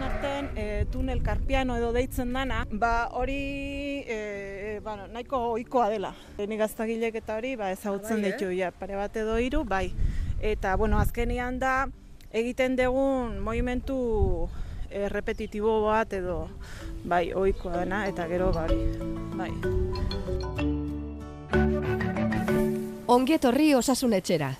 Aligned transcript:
bien 0.00 0.12
artean, 0.12 0.50
e, 0.56 0.86
tunel 0.90 1.22
karpiano 1.22 1.76
edo 1.76 1.92
deitzen 1.92 2.32
dana, 2.32 2.66
ba 2.70 3.08
hori 3.12 4.04
e, 4.06 4.80
bueno, 4.82 5.06
nahiko 5.08 5.52
ohikoa 5.52 5.88
dela. 5.90 6.14
Ni 6.38 6.56
gaztagilek 6.56 7.14
eta 7.20 7.36
hori 7.36 7.56
ba, 7.56 7.70
ezagutzen 7.72 8.22
Bai, 8.22 8.32
ditu, 8.32 8.50
ja, 8.56 8.70
pare 8.72 8.96
bat 8.96 9.16
edo 9.16 9.36
hiru, 9.38 9.64
bai. 9.64 9.90
Eta, 10.40 10.76
bueno, 10.76 10.98
azkenian 10.98 11.58
da, 11.58 11.88
egiten 12.32 12.76
dugun 12.76 13.38
movimentu 13.44 14.48
e, 14.88 15.08
repetitibo 15.08 15.82
bat 15.88 16.12
edo, 16.16 16.48
bai, 17.04 17.32
ohikoa 17.34 17.84
dena, 17.84 18.06
eta 18.08 18.28
gero, 18.30 18.52
bai, 18.56 18.70
bai. 19.36 19.52
Ongi 23.10 23.34
etorri 23.36 23.74
osasun 23.74 24.14
etxera. 24.14 24.54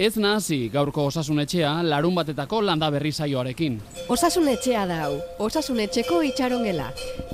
Ez 0.00 0.14
nahasi 0.16 0.70
gaurko 0.72 1.02
osasun 1.10 1.42
etxea 1.42 1.70
larun 1.84 2.14
batetako 2.16 2.62
landa 2.64 2.88
berri 2.90 3.10
saioarekin. 3.12 3.74
Osasun 4.08 4.46
etxea 4.48 4.86
da 4.88 4.96
hau, 5.02 5.18
osasun 5.44 5.82
etxeko 5.84 6.22
itxaron 6.24 6.64
gela. 6.64 6.86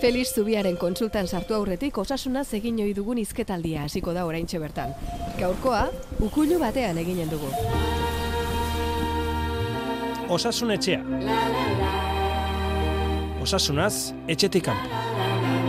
Feliz 0.03 0.33
Zubiaren 0.35 0.75
konsultan 0.77 1.29
sartu 1.31 1.55
aurretik 1.55 1.99
osasuna 2.03 2.43
egin 2.59 2.81
ohi 2.83 2.97
dugun 2.97 3.19
izketaldia 3.23 3.85
hasiko 3.87 4.13
da 4.13 4.25
oraintxe 4.27 4.59
bertan. 4.59 4.97
Gaurkoa, 5.39 5.85
ukulu 6.21 6.59
batean 6.59 6.99
eginen 6.99 7.31
dugu. 7.31 7.53
Osasun 10.29 10.75
etxea. 10.75 11.05
Osasunaz, 13.47 14.13
etxetik 14.27 14.65
kanpo. 14.65 15.66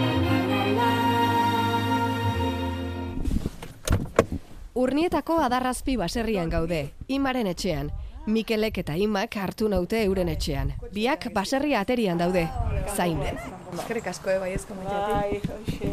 Urnietako 4.77 5.39
adarrazpi 5.41 5.95
baserrian 5.97 6.51
gaude, 6.53 6.91
Imaren 7.09 7.47
etxean. 7.49 7.87
Mikelek 8.29 8.77
eta 8.83 8.93
Imak 8.99 9.37
hartu 9.41 9.69
naute 9.71 10.03
euren 10.05 10.29
etxean. 10.29 10.69
Biak 10.93 11.29
baserria 11.33 11.79
aterian 11.81 12.21
daude, 12.21 12.43
zain. 12.93 13.23
Eskerrik 13.25 14.11
asko, 14.11 14.29
eh, 14.29 14.37
bai 14.43 14.51
ezko 14.53 14.77
Bai, 14.83 15.41
hoxe. 15.47 15.91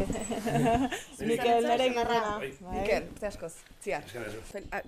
Mikel, 1.31 1.65
nere 1.65 1.87
ingurrena. 1.89 2.37
Mikel, 2.75 3.09
ze 3.19 3.29
askoz, 3.33 3.53
ziar. 3.81 4.03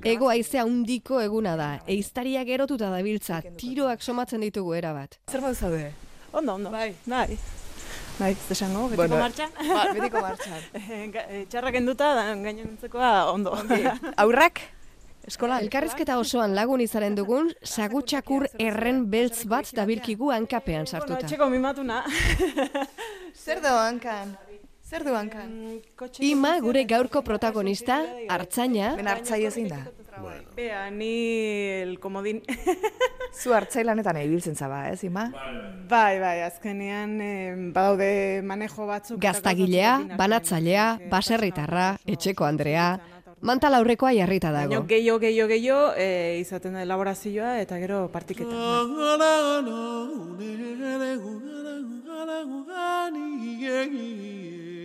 Ego 0.03 0.29
haizea 0.29 0.65
undiko 0.69 1.21
eguna 1.21 1.55
da, 1.57 1.71
eiztaria 1.87 2.45
gerotuta 2.45 2.91
dabiltza, 2.93 3.41
tiroak 3.57 4.05
somatzen 4.05 4.45
ditugu 4.45 4.77
erabat. 4.77 5.17
Zer 5.31 5.41
modu 5.41 5.55
zaude? 5.55 5.87
Ondo, 6.33 6.53
ondo. 6.53 6.69
Bai. 6.69 6.91
Bai. 7.07 7.39
Bai, 8.17 8.31
ez 8.33 8.51
esango, 8.55 8.87
betiko 8.89 9.03
Bueno, 9.03 9.17
martxan. 9.21 9.51
Ba, 9.75 9.83
betiko 9.93 10.21
martxan. 10.23 10.61
Ga- 11.13 11.25
eh, 11.29 11.43
Txarrak 11.49 11.75
enduta, 11.81 12.13
da 12.17 12.23
gainonentzekoa 12.33 13.11
ondo. 13.31 13.53
Aurrak? 14.23 14.61
Eskolan? 15.27 15.59
Elkarrizketa 15.65 16.15
osoan 16.21 16.53
lagun 16.55 16.79
izaren 16.81 17.13
dugun, 17.17 17.49
sagutxakur 17.61 18.45
erren 18.63 19.03
beltz 19.11 19.43
bat 19.51 19.69
dabilkigu 19.75 20.31
hankapean 20.31 20.85
Bueno, 20.87 20.93
sartuta. 20.93 21.19
etxeko 21.27 21.49
mimatuna. 21.51 22.01
Zer 23.35 23.59
du 23.61 23.67
hankan? 23.75 24.37
Zer 24.87 25.03
du 25.03 25.11
hankan? 25.13 25.51
Ima, 26.23 26.53
gure 26.63 26.85
gaurko 26.87 27.21
protagonista, 27.27 27.99
hartzaina, 28.31 28.93
Ben 28.95 29.07
hartzaile 29.11 29.51
zein 29.51 29.67
da? 29.67 29.81
Bea, 30.55 30.85
ni 30.89 31.11
el 31.83 31.97
komodin. 31.99 32.39
Zu 33.37 33.53
hartzailanetan 33.53 34.17
ibiltzen 34.23 34.55
zaba, 34.55 34.87
ez, 34.89 35.03
ima? 35.05 35.27
bai, 35.87 36.19
bai, 36.19 36.41
azkenean 36.47 37.19
eh, 37.21 37.53
badaude 37.73 38.41
manejo 38.43 38.87
batzuk. 38.89 39.19
gaztagilea, 39.21 39.93
banatzailea, 40.17 40.87
baserritarra, 41.11 41.91
etxeko 42.05 42.47
Andrea, 42.47 42.87
mantal 43.41 43.77
aurrekoa 43.77 44.13
jarrita 44.17 44.51
Baina 44.51 44.73
dago. 44.73 44.87
gehiago, 44.89 45.19
gehiago, 45.19 45.49
gehiago, 45.53 45.93
e, 45.95 46.39
izaten 46.41 46.73
da 46.73 46.81
elaborazioa 46.81 47.59
eta 47.61 47.77
gero 47.77 48.07
partiketa. 48.11 48.49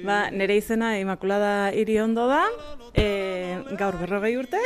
Ba, 0.04 0.30
nire 0.30 0.56
izena 0.58 0.98
Imakulada 0.98 1.72
Iriondo 1.72 2.26
da, 2.28 2.44
e, 2.94 3.08
gaur 3.78 3.96
berrogei 4.02 4.36
urte. 4.36 4.60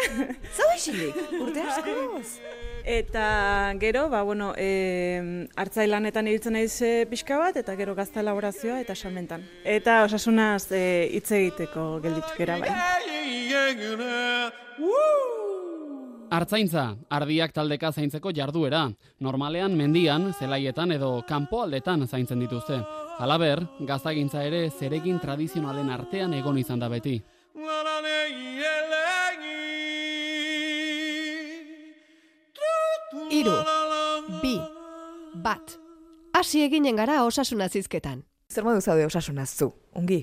Zau 0.57 0.71
isilik, 0.75 1.15
urte 1.41 1.63
askoz. 1.63 2.39
Eta 2.87 3.75
gero, 3.81 4.09
ba, 4.09 4.23
bueno, 4.23 4.53
e, 4.57 5.49
hartzailanetan 5.59 6.29
ibiltzen 6.31 6.55
naiz 6.55 6.77
e, 6.87 6.91
pixka 7.11 7.35
bat, 7.41 7.57
eta 7.59 7.75
gero 7.75 7.97
gazta 7.99 8.23
elaborazioa 8.23 8.79
eta 8.79 8.95
salmentan. 8.95 9.43
Eta 9.67 10.05
osasunaz 10.07 10.71
e, 10.71 11.11
hitz 11.19 11.33
egiteko 11.35 11.99
gelditu 12.05 12.39
gera 12.39 12.61
bai. 12.63 12.71
Artzaintza, 16.31 16.85
ardiak 17.11 17.53
taldeka 17.59 17.91
zaintzeko 17.91 18.31
jarduera. 18.31 18.85
Normalean 19.19 19.75
mendian, 19.75 20.31
zelaietan 20.39 20.95
edo 20.95 21.25
kanpoaldetan 21.27 22.07
zaintzen 22.07 22.39
dituzte. 22.39 22.79
Halaber, 23.19 23.65
gaztagintza 23.89 24.47
ere 24.47 24.69
zeregin 24.71 25.19
tradizionalen 25.19 25.91
artean 25.91 26.39
egon 26.39 26.63
izan 26.63 26.79
da 26.79 26.89
beti. 26.93 27.19
Hiru, 33.31 33.55
bi, 34.43 34.55
bat. 35.43 35.77
Hasi 36.37 36.63
eginen 36.63 36.97
gara 36.97 37.23
osasuna 37.27 37.67
zizketan. 37.69 38.23
Zer 38.53 38.65
modu 38.65 38.81
zaude 38.81 39.07
osasunaz 39.07 39.49
zu, 39.59 39.73
ongi? 39.99 40.21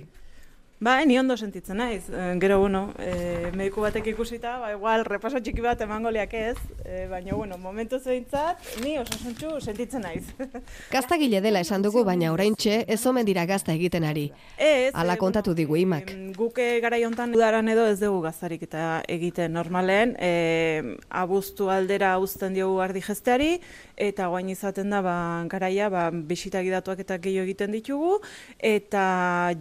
Ba, 0.84 1.06
ni 1.06 1.16
ondo 1.18 1.38
sentitzen 1.38 1.78
naiz. 1.80 2.10
E, 2.12 2.24
gero, 2.44 2.58
bueno, 2.60 2.90
e, 3.00 3.52
mediku 3.56 3.80
batek 3.86 4.10
ikusita, 4.12 4.58
ba, 4.60 4.74
igual, 4.74 5.06
repaso 5.08 5.40
txiki 5.40 5.64
bat 5.64 5.80
emango 5.86 6.12
liak 6.12 6.34
ez, 6.36 6.58
e, 6.84 7.06
baina, 7.08 7.38
bueno, 7.38 7.56
momentu 7.58 8.02
zeintzat, 8.04 8.60
ni 8.84 8.98
osasuntxu 9.00 9.62
sentitzen 9.64 10.04
naiz. 10.04 10.26
Gaztagile 10.92 11.40
dela 11.40 11.62
esan 11.64 11.86
dugu, 11.86 12.04
baina 12.04 12.34
oraintxe 12.34 12.82
ez 12.92 13.00
omen 13.08 13.24
dira 13.24 13.46
gazta 13.48 13.72
egiten 13.72 14.04
ari. 14.04 14.26
Ez, 14.58 14.92
Hala 14.92 15.16
e, 15.16 15.22
kontatu 15.22 15.54
digu 15.56 15.80
imak. 15.80 16.12
em, 16.12 16.34
Guk 16.36 16.60
e, 16.60 16.82
garai 16.84 17.06
hontan 17.08 17.32
udaran 17.32 17.72
edo 17.72 17.88
ez 17.88 18.02
dugu 18.02 18.20
gazarik 18.28 18.68
eta 18.68 19.00
egiten 19.08 19.56
normalen, 19.56 20.18
e, 20.20 20.98
abuztu 21.08 21.70
aldera 21.72 22.18
uzten 22.20 22.60
diogu 22.60 22.84
ardi 22.84 23.00
jesteari, 23.08 23.54
eta 23.96 24.28
guain 24.28 24.52
izaten 24.52 24.92
da 24.92 25.00
ba, 25.06 25.16
garaia 25.48 25.88
ba, 25.88 26.10
bisita 26.12 26.60
gidatuak 26.60 27.00
eta 27.08 27.22
gehiago 27.24 27.48
egiten 27.48 27.72
ditugu, 27.72 28.20
eta 28.60 29.08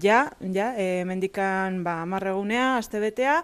ja, 0.02 0.24
ja, 0.50 0.72
e, 0.74 1.11
mendikan 1.12 1.82
ba, 1.84 2.00
amarregunea, 2.06 2.78
astebetea, 2.80 3.42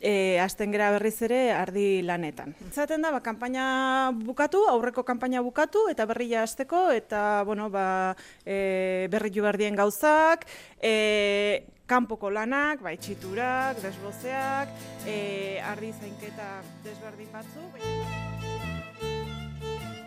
e, 0.00 0.38
hasten 0.40 0.72
gera 0.72 0.90
berriz 0.94 1.16
ere 1.26 1.40
ardi 1.52 2.02
lanetan. 2.06 2.54
Zaten 2.72 3.02
da, 3.02 3.12
ba, 3.14 3.20
kanpaina 3.24 4.12
bukatu, 4.14 4.64
aurreko 4.70 5.04
kanpaina 5.04 5.42
bukatu, 5.42 5.88
eta 5.90 6.06
berria 6.06 6.44
hasteko, 6.46 6.88
eta, 6.94 7.42
bueno, 7.46 7.68
ba, 7.70 8.14
e, 8.44 9.08
berri 9.10 9.32
jubardien 9.34 9.76
gauzak, 9.78 10.46
e, 10.80 11.66
kanpoko 11.88 12.30
lanak, 12.30 12.82
ba, 12.84 12.92
itxiturak, 12.94 13.82
desbozeak, 13.82 14.74
e, 15.06 15.58
ardi 15.64 15.92
zainketa 15.92 16.50
desberdin 16.84 17.32
batzuk. 17.32 17.78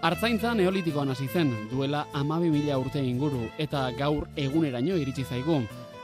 Artzaintza 0.02 0.56
neolitikoan 0.58 1.12
hasi 1.14 1.28
zen, 1.30 1.52
duela 1.70 2.08
amabi 2.18 2.50
mila 2.50 2.80
urte 2.82 3.04
inguru, 3.06 3.44
eta 3.62 3.92
gaur 4.00 4.26
eguneraino 4.34 4.98
iritsi 4.98 5.28
zaigu. 5.30 5.60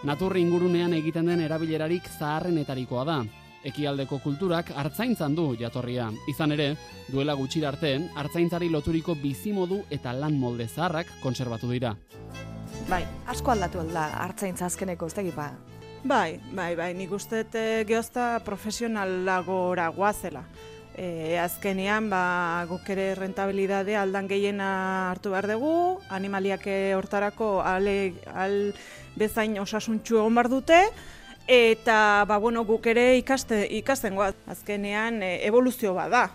Naturri 0.05 0.43
ingurunean 0.45 0.93
egiten 0.93 1.25
den 1.25 1.41
erabilerarik 1.41 2.05
zaharrenetarikoa 2.19 3.03
da. 3.07 3.17
Ekialdeko 3.65 4.19
kulturak 4.21 4.69
hartzaintzan 4.77 5.33
du 5.35 5.47
jatorria. 5.57 6.11
Izan 6.29 6.53
ere, 6.53 6.67
duela 7.09 7.33
gutxir 7.33 7.65
arte, 7.65 7.95
hartzaintzari 8.15 8.69
loturiko 8.69 9.15
bizimodu 9.17 9.81
eta 9.89 10.13
lan 10.13 10.37
molde 10.37 10.67
zaharrak 10.67 11.09
kontserbatu 11.23 11.71
dira. 11.71 11.95
Bai, 12.87 13.01
asko 13.25 13.51
aldatu 13.51 13.81
alda 13.81 14.05
hartzaintza 14.21 14.69
azkeneko, 14.69 15.09
ez 15.09 15.17
tegipa. 15.17 15.49
Bai, 16.07 16.39
bai, 16.53 16.75
bai, 16.77 16.93
nik 16.93 17.11
uste 17.11 17.41
dut, 17.41 17.57
e, 17.57 17.83
geozta 17.89 18.37
profesionalagora 18.45 19.89
guazela. 19.97 20.45
E, 20.97 21.37
azkenean, 21.37 22.09
ba, 22.09 22.65
guk 22.65 22.87
ere 22.89 23.11
rentabilidade 23.13 23.93
aldan 23.95 24.25
gehiena 24.25 25.11
hartu 25.11 25.29
behar 25.29 25.45
dugu, 25.51 25.99
animaliak 26.09 26.65
e, 26.65 26.77
hortarako 26.97 27.61
ale, 27.61 28.15
al 28.33 28.73
bezain 29.13 29.59
osasuntxu 29.61 30.17
egon 30.17 30.33
behar 30.33 30.49
dute, 30.49 30.79
eta 31.45 32.25
ba, 32.25 32.39
bueno, 32.41 32.65
guk 32.65 32.89
ere 32.89 33.11
ikaste, 33.21 33.61
ikasten 33.77 34.17
goaz. 34.17 34.33
Azkenean, 34.49 35.21
e, 35.21 35.35
evoluzio 35.45 35.93
bat 35.93 36.09
da, 36.09 36.25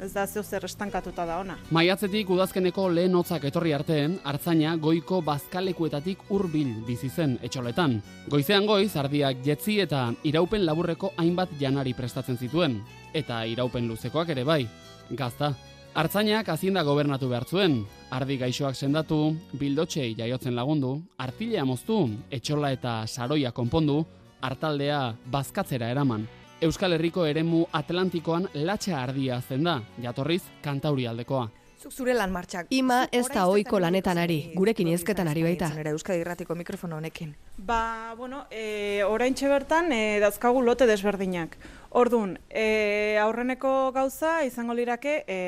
ez 0.00 0.12
da 0.12 0.26
zeo 0.26 0.42
zer 0.42 0.64
estankatuta 0.64 1.24
da 1.26 1.38
ona. 1.40 1.56
Maiatzetik 1.70 2.30
udazkeneko 2.30 2.88
lehen 2.92 3.14
hotzak 3.16 3.44
etorri 3.48 3.72
arteen, 3.74 4.18
hartzaina 4.24 4.76
goiko 4.76 5.20
bazkalekuetatik 5.24 6.26
hurbil 6.28 6.74
bizi 6.86 7.08
zen 7.08 7.38
etxoletan. 7.42 8.00
Goizean 8.30 8.66
goiz, 8.66 8.96
ardiak 8.96 9.42
jetzi 9.44 9.80
eta 9.84 10.10
iraupen 10.24 10.66
laburreko 10.66 11.12
hainbat 11.16 11.56
janari 11.60 11.94
prestatzen 11.94 12.36
zituen. 12.36 12.80
Eta 13.14 13.44
iraupen 13.48 13.88
luzekoak 13.88 14.34
ere 14.36 14.44
bai, 14.44 14.66
gazta. 15.10 15.54
Hartzainak 15.96 16.48
hazienda 16.52 16.82
gobernatu 16.84 17.30
behar 17.30 17.46
zuen, 17.48 17.78
ardi 18.12 18.36
gaixoak 18.36 18.76
sendatu, 18.76 19.32
bildotxei 19.56 20.10
jaiotzen 20.18 20.54
lagundu, 20.54 20.98
artilea 21.16 21.64
moztu, 21.64 22.02
etxola 22.30 22.74
eta 22.76 23.06
saroia 23.06 23.52
konpondu, 23.56 24.02
hartaldea 24.44 25.14
bazkatzera 25.32 25.88
eraman. 25.88 26.26
Euskal 26.64 26.94
Herriko 26.96 27.26
eremu 27.28 27.66
Atlantikoan 27.76 28.46
latxa 28.64 28.96
ardia 29.02 29.36
zen 29.44 29.66
da, 29.66 29.74
jatorriz 30.00 30.40
kantauri 30.64 31.04
aldekoa. 31.04 31.50
Zuk 31.76 31.92
zure 31.92 32.14
lan 32.16 32.32
martxak. 32.32 32.70
Ima 32.72 33.02
ez 33.12 33.26
da 33.28 33.42
ohiko 33.50 33.76
egin 33.76 33.84
lanetan 33.84 34.16
ari, 34.16 34.38
gurekin 34.56 34.88
hori 34.88 34.96
hizketan 34.96 35.28
ari 35.28 35.42
baita. 35.44 35.68
Euskadi 35.90 36.22
Irratiko 36.24 36.56
mikrofono 36.56 36.96
honekin. 36.96 37.34
Ba, 37.58 38.14
bueno, 38.16 38.46
e, 38.50 39.04
oraintxe 39.04 39.50
bertan 39.52 39.92
e, 39.92 40.16
dauzkagu 40.24 40.62
lote 40.64 40.88
desberdinak. 40.88 41.58
Ordun, 41.90 42.38
e, 42.48 43.18
aurreneko 43.20 43.92
gauza 43.92 44.38
izango 44.48 44.72
lirake 44.74 45.18
e, 45.28 45.38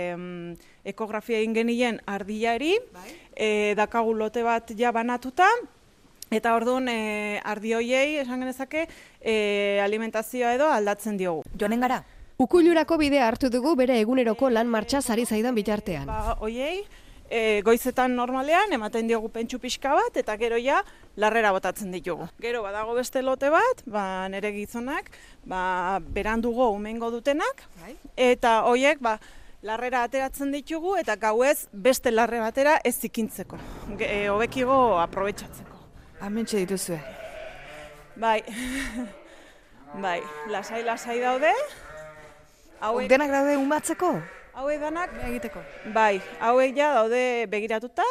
ekografia 0.84 1.40
egin 1.40 1.56
genien 1.56 2.02
ardiari, 2.04 2.76
e, 3.32 3.72
dakagu 3.80 4.12
lote 4.12 4.44
bat 4.44 4.76
ja 4.76 4.92
banatuta, 4.92 5.48
eta 6.30 6.54
ordun 6.56 6.88
e, 6.88 7.40
ardi 7.44 7.72
hoiei 7.74 8.16
esan 8.22 8.40
genezake 8.40 8.86
e, 9.20 9.80
alimentazioa 9.84 10.54
edo 10.54 10.68
aldatzen 10.70 11.16
diogu. 11.16 11.42
Joanen 11.58 11.80
gara? 11.80 12.02
Ukulurako 12.38 12.98
bidea 13.00 13.26
hartu 13.26 13.48
dugu 13.50 13.74
bere 13.76 13.96
eguneroko 14.00 14.50
lan 14.50 14.68
martxa 14.70 15.00
sari 15.02 15.24
zaidan 15.26 15.54
bitartean. 15.56 16.06
Ba, 16.06 16.36
hoiei, 16.38 16.84
e, 17.30 17.62
goizetan 17.66 18.14
normalean 18.14 18.72
ematen 18.72 19.08
diogu 19.10 19.28
pentsu 19.34 19.58
pixka 19.58 19.90
bat 19.96 20.16
eta 20.16 20.36
gero 20.38 20.56
ja 20.62 20.82
larrera 21.16 21.50
botatzen 21.52 21.90
ditugu. 21.90 22.28
Gero 22.40 22.62
badago 22.62 22.94
beste 22.94 23.22
lote 23.26 23.50
bat, 23.50 23.82
ba, 23.86 24.28
nire 24.30 24.52
gizonak, 24.54 25.10
ba, 25.44 25.98
berandugo 26.00 26.70
umengo 26.70 27.10
dutenak, 27.10 27.64
eta 28.16 28.60
hoiek 28.70 29.00
ba, 29.02 29.16
larrera 29.66 30.04
ateratzen 30.06 30.52
ditugu 30.54 30.94
eta 30.96 31.16
gauez 31.16 31.66
beste 31.72 32.12
larre 32.14 32.38
batera 32.38 32.78
ez 32.84 32.94
zikintzeko. 33.00 33.58
Ge- 33.98 34.06
E, 34.22 34.28
hobekigo 34.30 34.78
Hementxe 36.20 36.58
dituzue. 36.64 36.98
Bai, 38.18 38.42
bai, 40.04 40.18
lasai 40.50 40.82
lasai 40.84 41.20
daude, 41.22 41.52
hauek, 42.80 43.08
Denak 43.08 43.30
daude 43.30 43.56
umatzeko? 43.60 44.16
hauek 44.58 44.80
danak 44.82 45.12
Egiteko. 45.28 45.62
Bai, 45.94 46.18
hauek 46.42 46.74
ja 46.76 46.90
daude 46.96 47.46
begiratuta 47.50 48.06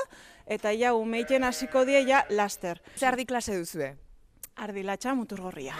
eta 0.47 0.71
ja 0.71 0.93
umeiten 0.95 1.43
hasiko 1.43 1.83
die 1.85 1.99
ja 2.07 2.23
laster. 2.29 2.79
Zer 2.95 3.11
ardi 3.11 3.25
klase 3.27 3.57
duzue? 3.59 3.95
Ardilatxa 4.55 5.13
muturgorria. 5.13 5.75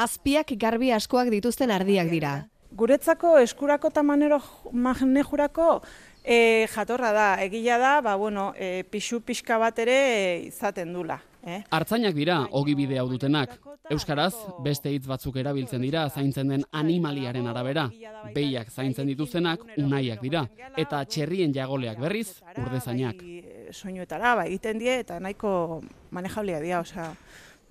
Azpiak 0.00 0.54
garbi 0.56 0.90
askoak 0.96 1.28
dituzten 1.30 1.70
ardiak 1.70 2.08
dira. 2.08 2.32
Guretzako 2.72 3.36
eskurako 3.42 3.90
eta 3.92 4.02
manero 4.06 4.40
manejurako 4.72 5.82
e, 6.24 6.66
jatorra 6.72 7.12
da, 7.12 7.28
egila 7.42 7.78
da, 7.78 8.00
ba, 8.00 8.14
bueno, 8.16 8.52
e, 8.56 8.84
pixu 8.90 9.20
pixka 9.20 9.58
bat 9.58 9.78
ere 9.78 9.98
izaten 10.46 10.92
dula. 10.92 11.20
Eh? 11.40 11.62
Artzainak 11.72 12.14
dira 12.14 12.42
ogibide 12.52 12.98
hau 13.00 13.08
dutenak. 13.08 13.56
Euskaraz, 13.90 14.34
beste 14.62 14.92
hitz 14.92 15.06
batzuk 15.08 15.38
erabiltzen 15.40 15.82
dira 15.82 16.04
zaintzen 16.10 16.52
den 16.52 16.64
animaliaren 16.76 17.48
arabera. 17.50 17.88
Behiak 18.34 18.70
zaintzen 18.70 19.08
dituztenak 19.08 19.64
unaiak 19.80 20.20
dira. 20.22 20.44
Eta 20.78 21.02
txerrien 21.04 21.54
jagoleak 21.54 21.98
berriz, 21.98 22.28
urdezainak. 22.54 23.24
Bai, 23.24 23.38
e, 23.40 23.72
soinuetara, 23.72 24.34
ba, 24.36 24.46
egiten 24.46 24.78
die 24.78 25.00
eta 25.00 25.18
nahiko 25.20 25.80
manejablia 26.14 26.60
dira, 26.62 26.84
osea, 26.84 27.08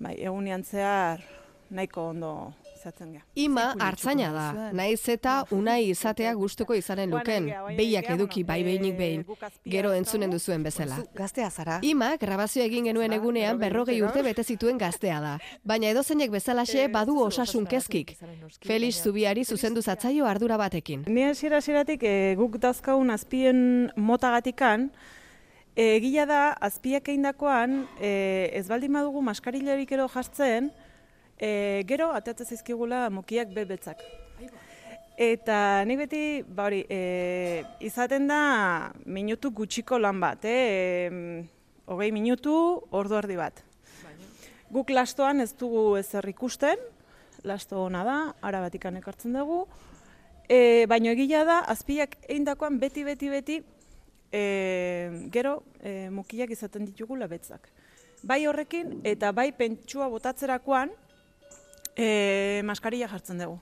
bai, 0.00 0.16
egunean 0.18 0.66
zehar 0.66 1.22
nahiko 1.70 2.10
ondo 2.10 2.32
izaten 2.80 3.12
gea. 3.12 3.22
Ima 3.34 3.66
hartzaina 3.78 4.30
da, 4.32 4.46
naiz 4.76 5.02
eta 5.12 5.40
unai 5.58 5.90
izatea 5.90 6.32
gustuko 6.38 6.76
izanen 6.78 7.12
luken, 7.12 7.50
behiak 7.76 8.10
eduki 8.16 8.44
bai 8.48 8.60
behinik 8.64 8.96
behin, 8.98 9.24
gero 9.74 9.92
entzunen 9.96 10.32
duzuen 10.32 10.64
bezala. 10.64 11.00
Gaztea 11.16 11.50
zara? 11.50 11.78
Ima 11.86 12.14
grabazio 12.20 12.64
egin 12.64 12.88
genuen 12.90 13.12
egunean 13.16 13.60
berrogei 13.60 14.00
urte 14.02 14.24
bete 14.26 14.44
zituen 14.44 14.80
gaztea 14.80 15.20
da, 15.20 15.36
baina 15.70 15.92
edozeinek 15.92 16.32
bezalaxe 16.32 16.88
badu 16.92 17.18
osasun 17.26 17.68
kezkik. 17.70 18.16
Felix 18.66 19.04
Zubiari 19.04 19.44
zuzendu 19.44 19.82
zatzaio 19.82 20.26
ardura 20.26 20.56
batekin. 20.60 21.04
Ni 21.08 21.28
hasiera 21.28 21.60
hasieratik 21.60 22.04
e, 22.04 22.34
guk 22.40 22.58
dauzkagun 22.62 23.12
azpien 23.12 23.90
motagatikan, 23.96 24.90
e, 25.74 25.96
egia 25.96 26.26
da 26.26 26.42
azpiak 26.68 27.08
eindakoan 27.12 27.82
e, 28.00 28.12
ez 28.56 28.66
baldin 28.68 28.96
badugu 28.96 29.22
maskarilarik 29.24 29.92
ero 29.96 30.08
jartzen, 30.12 30.70
e, 31.40 31.82
gero 31.88 32.10
atatzen 32.12 32.46
zaizkigula 32.46 33.08
mukiak 33.10 33.54
bebetzak. 33.56 34.02
Eta 35.20 35.84
nik 35.84 35.98
beti, 36.04 36.22
ba 36.44 36.68
hori, 36.68 36.84
e, 36.88 37.64
izaten 37.84 38.28
da 38.30 38.92
minutu 39.04 39.50
gutxiko 39.52 39.98
lan 40.00 40.20
bat, 40.20 40.46
eh? 40.48 41.10
hogei 41.90 42.08
minutu, 42.14 42.54
ordu 42.94 43.18
erdi 43.18 43.36
bat. 43.36 43.60
Guk 44.70 44.92
lastoan 44.94 45.42
ez 45.42 45.50
dugu 45.58 45.98
ezer 45.98 46.28
ikusten, 46.30 46.80
lasto 47.44 47.82
ona 47.82 48.04
da, 48.06 48.18
ara 48.46 48.62
batikan 48.62 48.96
ekartzen 49.00 49.34
dugu, 49.34 49.64
e, 50.48 50.86
baino 50.88 51.10
egila 51.12 51.42
da, 51.44 51.58
azpiak 51.74 52.16
eindakoan 52.30 52.78
beti, 52.80 53.04
beti, 53.04 53.30
beti, 53.34 53.58
e, 54.32 54.42
gero 55.34 55.58
e, 55.82 56.08
mukiak 56.14 56.54
izaten 56.54 56.86
ditugu 56.88 57.18
labetzak. 57.18 57.68
Bai 58.22 58.44
horrekin, 58.46 59.00
eta 59.04 59.34
bai 59.36 59.50
pentsua 59.56 60.08
botatzerakoan, 60.12 60.94
e, 61.96 62.62
maskarilla 62.64 63.08
jartzen 63.08 63.42
dugu. 63.42 63.58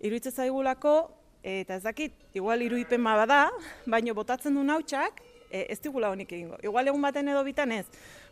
Iruditzen 0.00 0.32
zaigulako, 0.32 0.94
eta 1.42 1.76
ez 1.76 1.82
dakit, 1.84 2.14
igual 2.36 2.62
irudipen 2.62 3.04
ba 3.04 3.16
bada, 3.16 3.40
baino 3.86 4.14
botatzen 4.14 4.54
du 4.54 4.64
nautxak, 4.64 5.22
e, 5.50 5.66
ez 5.68 5.80
digula 5.80 6.10
honik 6.10 6.32
egingo. 6.32 6.58
Igual 6.62 6.88
egun 6.88 7.02
baten 7.02 7.28
edo 7.28 7.42
bitan 7.44 7.72
ez. 7.72 7.86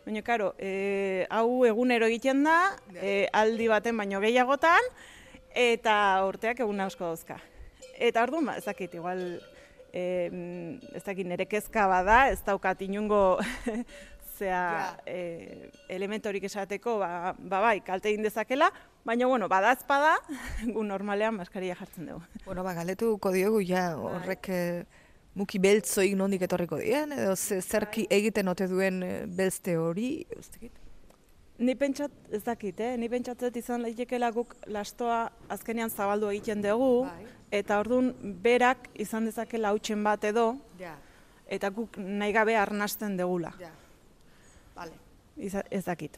Baina, 0.05 0.23
karo, 0.25 0.53
e, 0.57 1.27
hau 1.29 1.65
egunero 1.67 2.07
egiten 2.09 2.43
da, 2.47 2.57
e, 2.95 3.27
aldi 3.33 3.67
baten 3.69 3.97
baino 3.97 4.21
gehiagotan, 4.23 4.91
eta 5.55 5.95
urteak 6.27 6.61
egun 6.65 6.79
asko 6.85 7.09
dauzka. 7.09 7.39
Eta 7.99 8.23
orduan, 8.23 8.47
ba, 8.47 8.57
ez 8.57 8.65
dakit, 8.65 8.93
igual, 8.95 9.41
e, 9.91 10.05
ez 10.95 11.03
dakit, 11.03 11.27
nire 11.27 11.49
kezka 11.49 11.87
bada, 11.91 12.29
ez 12.31 12.39
daukat 12.45 12.81
inungo 12.85 13.39
zea 14.39 14.95
e, 15.05 15.69
elementorik 15.91 16.45
esateko, 16.47 16.97
ba, 17.01 17.33
ba 17.37 17.61
bai, 17.65 17.79
kalte 17.85 18.13
egin 18.13 18.23
dezakela, 18.23 18.71
baina, 19.09 19.25
bueno, 19.25 19.47
badazpada, 19.49 20.17
gu 20.73 20.83
normalean 20.85 21.39
maskaria 21.39 21.75
jartzen 21.75 22.11
dugu. 22.11 22.21
Bueno, 22.45 22.63
ba, 22.65 22.75
galetuko 22.77 23.31
diogu 23.33 23.63
ja 23.65 23.95
horrek 23.97 24.49
eh, 24.53 24.83
muki 25.39 25.57
beltzoik 25.61 26.13
nondik 26.19 26.45
etorriko 26.45 26.77
dien, 26.81 27.15
edo 27.17 27.33
ze, 27.35 27.57
zerki 27.61 28.05
egiten 28.13 28.51
ote 28.51 28.67
duen 28.69 29.01
eh, 29.03 29.15
belzte 29.25 29.77
hori, 29.81 30.11
dakit. 30.29 30.77
Ni 31.59 31.73
pentsat, 31.75 32.13
ez 32.31 32.43
dakit, 32.45 32.77
eh? 32.79 32.93
ni 33.01 33.09
pentsatzet 33.11 33.57
izan 33.59 33.83
daitekeela 33.83 34.29
guk 34.31 34.53
lastoa 34.71 35.25
azkenean 35.51 35.89
zabaldu 35.91 36.29
egiten 36.31 36.61
dugu, 36.63 37.03
Bai. 37.09 37.25
eta 37.59 37.81
orduan 37.81 38.13
berak 38.45 38.87
izan 38.95 39.27
dezakela 39.27 39.73
hautsen 39.73 40.05
bat 40.05 40.23
edo, 40.29 40.53
Ja, 40.79 40.93
eta 41.49 41.73
guk 41.75 41.97
nahi 41.97 42.31
gabe 42.31 42.55
arnasten 42.55 43.17
degula. 43.19 43.51
ja. 43.59 43.73
Vale. 44.77 44.95
Iza, 45.35 45.65
ez 45.71 45.83
dakit. 45.83 46.15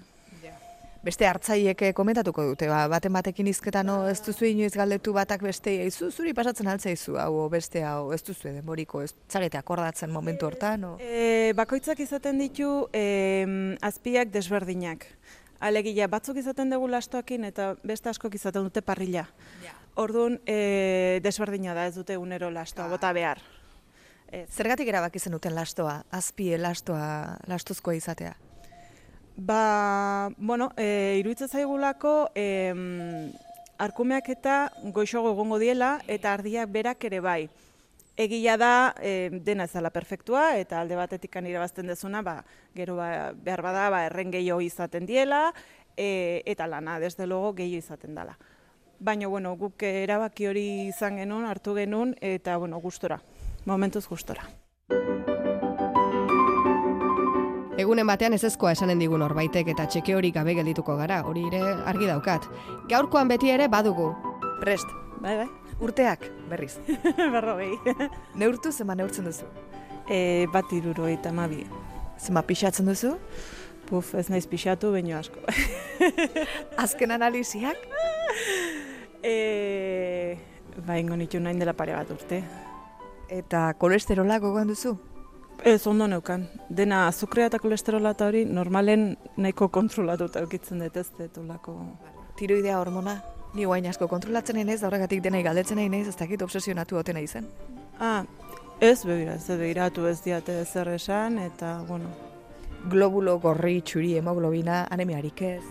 Beste 1.02 1.26
hartzaiek 1.26 1.80
eh, 1.82 1.94
komentatuko 1.98 2.44
dute, 2.52 2.68
ba, 2.70 2.84
baten 2.92 3.16
batekin 3.16 3.48
izketan 3.50 3.88
no, 3.90 3.96
ez 4.06 4.20
duzu 4.22 4.46
inoiz 4.46 4.76
galdetu 4.78 5.16
batak 5.16 5.42
beste, 5.42 5.74
izu 5.88 6.12
zuri 6.14 6.36
pasatzen 6.38 6.68
altzaizu 6.70 7.16
hau, 7.18 7.48
beste 7.50 7.82
hau, 7.82 8.12
ez 8.14 8.20
duzu 8.22 8.52
denboriko, 8.52 9.02
ez 9.02 9.16
zarete 9.26 9.58
akordatzen 9.58 10.14
momentu 10.14 10.46
hortan, 10.46 10.86
o? 10.86 10.92
E, 11.02 11.56
bakoitzak 11.58 12.04
izaten 12.06 12.38
ditu 12.44 12.70
e, 12.94 13.06
azpiak 13.82 14.30
desberdinak. 14.30 15.08
Alegia, 15.62 16.06
batzuk 16.10 16.38
izaten 16.38 16.70
dugu 16.70 16.92
lastoakin 16.94 17.50
eta 17.50 17.72
beste 17.82 18.14
askok 18.14 18.38
izaten 18.38 18.70
dute 18.70 18.86
parrilla. 18.86 19.26
Orduan, 20.02 20.38
e, 20.46 21.18
desberdina 21.26 21.74
da 21.78 21.88
ez 21.90 21.96
dute 21.98 22.20
unero 22.22 22.54
lastoa, 22.54 22.86
bota 22.94 23.10
behar. 23.18 23.42
Ez. 24.30 24.46
Zergatik 24.54 24.94
erabaki 24.94 25.20
zenuten 25.20 25.58
lastoa, 25.58 26.04
azpie 26.14 26.62
lastoa, 26.62 27.40
lastuzkoa 27.50 27.98
izatea? 27.98 28.38
Ba, 29.44 30.30
bueno, 30.38 30.70
e, 30.78 31.18
iruditzen 31.18 31.50
zaigulako 31.50 32.30
em, 32.38 33.32
arkumeak 33.82 34.30
eta 34.30 34.58
goixogo 34.94 35.32
egongo 35.34 35.58
diela 35.58 35.96
eta 36.06 36.36
ardiak 36.36 36.70
berak 36.70 37.08
ere 37.10 37.24
bai. 37.26 37.50
Egia 38.22 38.54
da 38.62 38.94
e, 39.02 39.32
dena 39.42 39.66
ez 39.66 39.74
dela 39.74 39.90
perfektua 39.90 40.60
eta 40.62 40.78
alde 40.82 41.00
batetik 41.00 41.42
irabazten 41.42 41.90
dezuna, 41.90 42.22
ba, 42.22 42.44
gero 42.76 42.98
ba, 43.02 43.34
behar 43.34 43.64
bada 43.66 43.90
ba, 43.90 44.06
erren 44.06 44.30
gehiago 44.30 44.62
izaten 44.62 45.10
diela 45.10 45.56
e, 45.98 46.44
eta 46.46 46.68
lana, 46.68 47.00
desde 47.00 47.26
logo 47.26 47.56
gehiago 47.56 47.82
izaten 47.82 48.14
dela. 48.14 48.38
Baina, 49.00 49.26
bueno, 49.26 49.56
guk 49.58 49.82
erabaki 49.82 50.46
hori 50.46 50.68
izan 50.94 51.18
genuen, 51.18 51.50
hartu 51.50 51.74
genuen, 51.74 52.14
eta, 52.22 52.58
bueno, 52.58 52.78
gustora, 52.78 53.24
momentuz 53.66 54.06
gustora. 54.06 54.46
Egunen 57.80 58.08
batean 58.08 58.34
ezezkoa 58.34 58.74
esanen 58.76 59.00
digun 59.00 59.22
horbaitek 59.22 59.72
eta 59.74 59.86
txeke 59.88 60.16
hori 60.16 60.32
gabe 60.36 60.54
geldituko 60.58 60.98
gara, 61.00 61.22
hori 61.24 61.46
ere 61.48 61.62
argi 61.88 62.10
daukat. 62.10 62.48
Gaurkoan 62.92 63.32
beti 63.32 63.50
ere 63.50 63.68
badugu. 63.72 64.12
Prest, 64.60 64.88
Bai, 65.22 65.36
bai, 65.38 65.48
urteak, 65.80 66.26
berriz. 66.50 66.80
berrogei. 67.36 67.76
Neurtu 68.36 68.72
zema 68.72 68.96
neurtzen 68.98 69.26
duzu? 69.30 69.46
e, 70.10 70.48
bat 70.52 70.72
iruro 70.74 71.08
eta 71.08 71.32
mabi. 71.36 71.66
Zema 72.20 72.44
pixatzen 72.46 72.90
duzu? 72.90 73.16
Puf, 73.90 74.14
ez 74.16 74.28
naiz 74.32 74.46
pixatu, 74.48 74.92
baino 74.94 75.18
asko. 75.18 75.42
Azken 76.84 77.12
analiziak? 77.12 77.78
e, 79.24 80.38
ba, 80.86 80.98
ingo 81.00 81.18
nitu 81.20 81.40
nahin 81.40 81.60
dela 81.62 81.74
pare 81.78 81.96
bat 81.98 82.12
urte. 82.14 82.42
Eta 83.32 83.72
kolesterola 83.80 84.40
gogoan 84.44 84.72
duzu? 84.72 84.98
Ez 85.64 85.88
ondo 85.88 86.08
neukan. 86.08 86.48
Dena 86.70 87.08
azukrea 87.08 87.46
eta 87.52 87.60
kolesterola 87.62 88.16
eta 88.16 88.28
hori 88.32 88.46
normalen 88.46 89.12
nahiko 89.38 89.68
kontrolatuta 89.70 90.42
eukitzen 90.42 90.82
dut 90.82 90.98
ez 90.98 91.06
detulako. 91.20 91.76
Tiroidea 92.40 92.80
hormona? 92.80 93.20
Ni 93.54 93.68
guain 93.70 93.86
asko 93.86 94.08
kontrolatzen 94.08 94.58
nahi 94.58 94.66
naiz, 94.66 94.80
horregatik 94.88 95.22
denai 95.22 95.44
galdetzen 95.44 95.78
nahi 95.78 95.90
naiz, 95.92 96.08
ez 96.08 96.16
dakit 96.18 96.42
obsesionatu 96.42 96.98
oten 96.98 97.20
nahi 97.20 97.28
zen. 97.28 97.46
Ah, 98.00 98.24
ez 98.80 99.04
begira, 99.06 99.36
ez 99.36 99.48
begiratu 99.60 100.08
ez 100.10 100.18
diate 100.24 100.64
zer 100.66 100.88
esan, 100.96 101.38
eta, 101.38 101.84
bueno, 101.88 102.10
Globulo, 102.90 103.38
gorri, 103.40 103.82
txuri, 103.86 104.16
hemoglobina, 104.18 104.88
anemiarik 104.90 105.42
ez. 105.42 105.64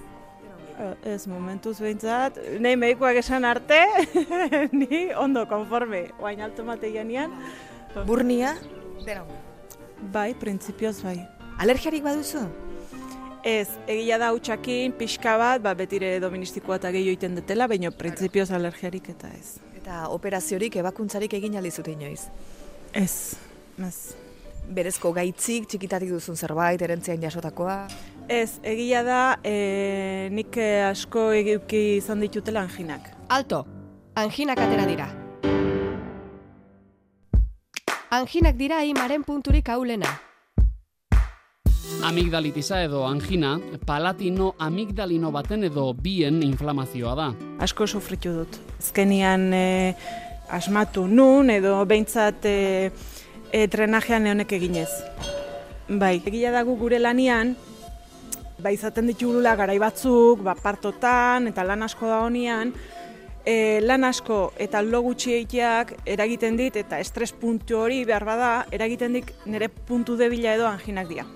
eh, 0.79 1.15
ez 1.15 1.27
momentuz 1.27 1.81
behintzat, 1.81 2.39
nahi 2.61 2.77
medikoak 2.77 3.17
esan 3.17 3.45
arte, 3.45 3.81
ni 4.73 5.09
ondo 5.17 5.49
konforme, 5.49 6.11
oain 6.21 6.41
alto 6.41 6.65
mategianian, 6.65 7.33
Burnia? 8.07 8.55
Dena. 9.05 9.25
Bai, 10.13 10.35
printzipioz 10.35 11.01
bai. 11.05 11.19
Alergiarik 11.61 12.05
baduzu? 12.05 12.45
Ez, 13.45 13.69
egia 13.89 14.19
da 14.21 14.33
utxakin, 14.37 14.93
pixka 14.99 15.37
bat, 15.41 15.63
ba, 15.65 15.73
betire 15.77 16.19
doministikoa 16.21 16.77
eta 16.81 16.91
gehiago 16.93 17.17
iten 17.17 17.39
dutela, 17.39 17.69
baina 17.71 17.91
printzipioz 17.93 18.51
alergiarik 18.57 19.09
eta 19.15 19.31
ez. 19.37 19.61
Eta 19.81 20.09
operaziorik, 20.13 20.77
ebakuntzarik 20.83 21.39
egin 21.39 21.57
alizute 21.57 21.95
inoiz. 21.95 22.27
Ez, 22.93 23.37
ez. 23.81 23.97
Berezko 24.71 25.15
gaitzik, 25.17 25.67
txikitatik 25.71 26.13
duzun 26.13 26.37
zerbait, 26.37 26.83
erentzian 26.85 27.23
jasotakoa. 27.23 27.79
Ez, 28.29 28.61
egia 28.63 29.03
da, 29.07 29.23
e, 29.43 30.29
nik 30.37 30.61
asko 30.91 31.31
egiuki 31.41 31.83
izan 31.97 32.23
ditutela 32.23 32.63
anginak. 32.69 33.11
Alto, 33.33 33.65
anginak 34.21 34.61
atera 34.61 34.87
dira. 34.87 35.11
Anginak 38.11 38.57
dira 38.59 38.81
imaren 38.83 39.23
punturik 39.23 39.69
aulena. 39.71 40.09
Amigdalitisa 42.03 42.81
edo 42.83 43.05
angina, 43.07 43.53
palatino 43.87 44.49
amigdalino 44.59 45.31
baten 45.31 45.63
edo 45.69 45.85
bien 45.95 46.41
inflamazioa 46.43 47.13
da. 47.15 47.29
Asko 47.63 47.87
sufritu 47.87 48.33
dut. 48.41 48.59
Azkenian 48.81 49.55
e, 49.55 49.95
asmatu 50.51 51.07
nun 51.07 51.55
edo 51.55 51.77
behintzat 51.87 52.51
e, 52.51 52.91
e, 53.53 53.67
drenajean 53.71 54.27
neonek 54.27 54.59
eginez. 54.59 54.91
Bai, 55.87 56.17
egia 56.19 56.51
dago 56.51 56.75
gure 56.83 56.99
lanian, 56.99 57.55
ba, 58.59 58.75
izaten 58.75 59.07
ditugula 59.07 59.55
garai 59.55 59.79
batzuk, 59.79 60.43
ba, 60.43 60.59
partotan 60.59 61.47
eta 61.53 61.63
lan 61.63 61.87
asko 61.87 62.11
da 62.11 62.25
honian, 62.27 62.75
e, 63.45 63.81
lan 63.83 64.05
asko 64.05 64.53
eta 64.59 64.83
lo 64.83 65.03
gutxi 65.03 65.35
egiteak 65.35 65.95
eragiten 66.07 66.57
dit 66.57 66.77
eta 66.77 67.01
estres 67.01 67.33
puntu 67.33 67.79
hori 67.81 68.05
behar 68.05 68.25
bada 68.25 68.51
eragiten 68.73 69.19
dik 69.19 69.33
nire 69.47 69.69
puntu 69.69 70.17
debila 70.17 70.55
edo 70.55 70.67
anginak 70.69 71.09
dira. 71.09 71.27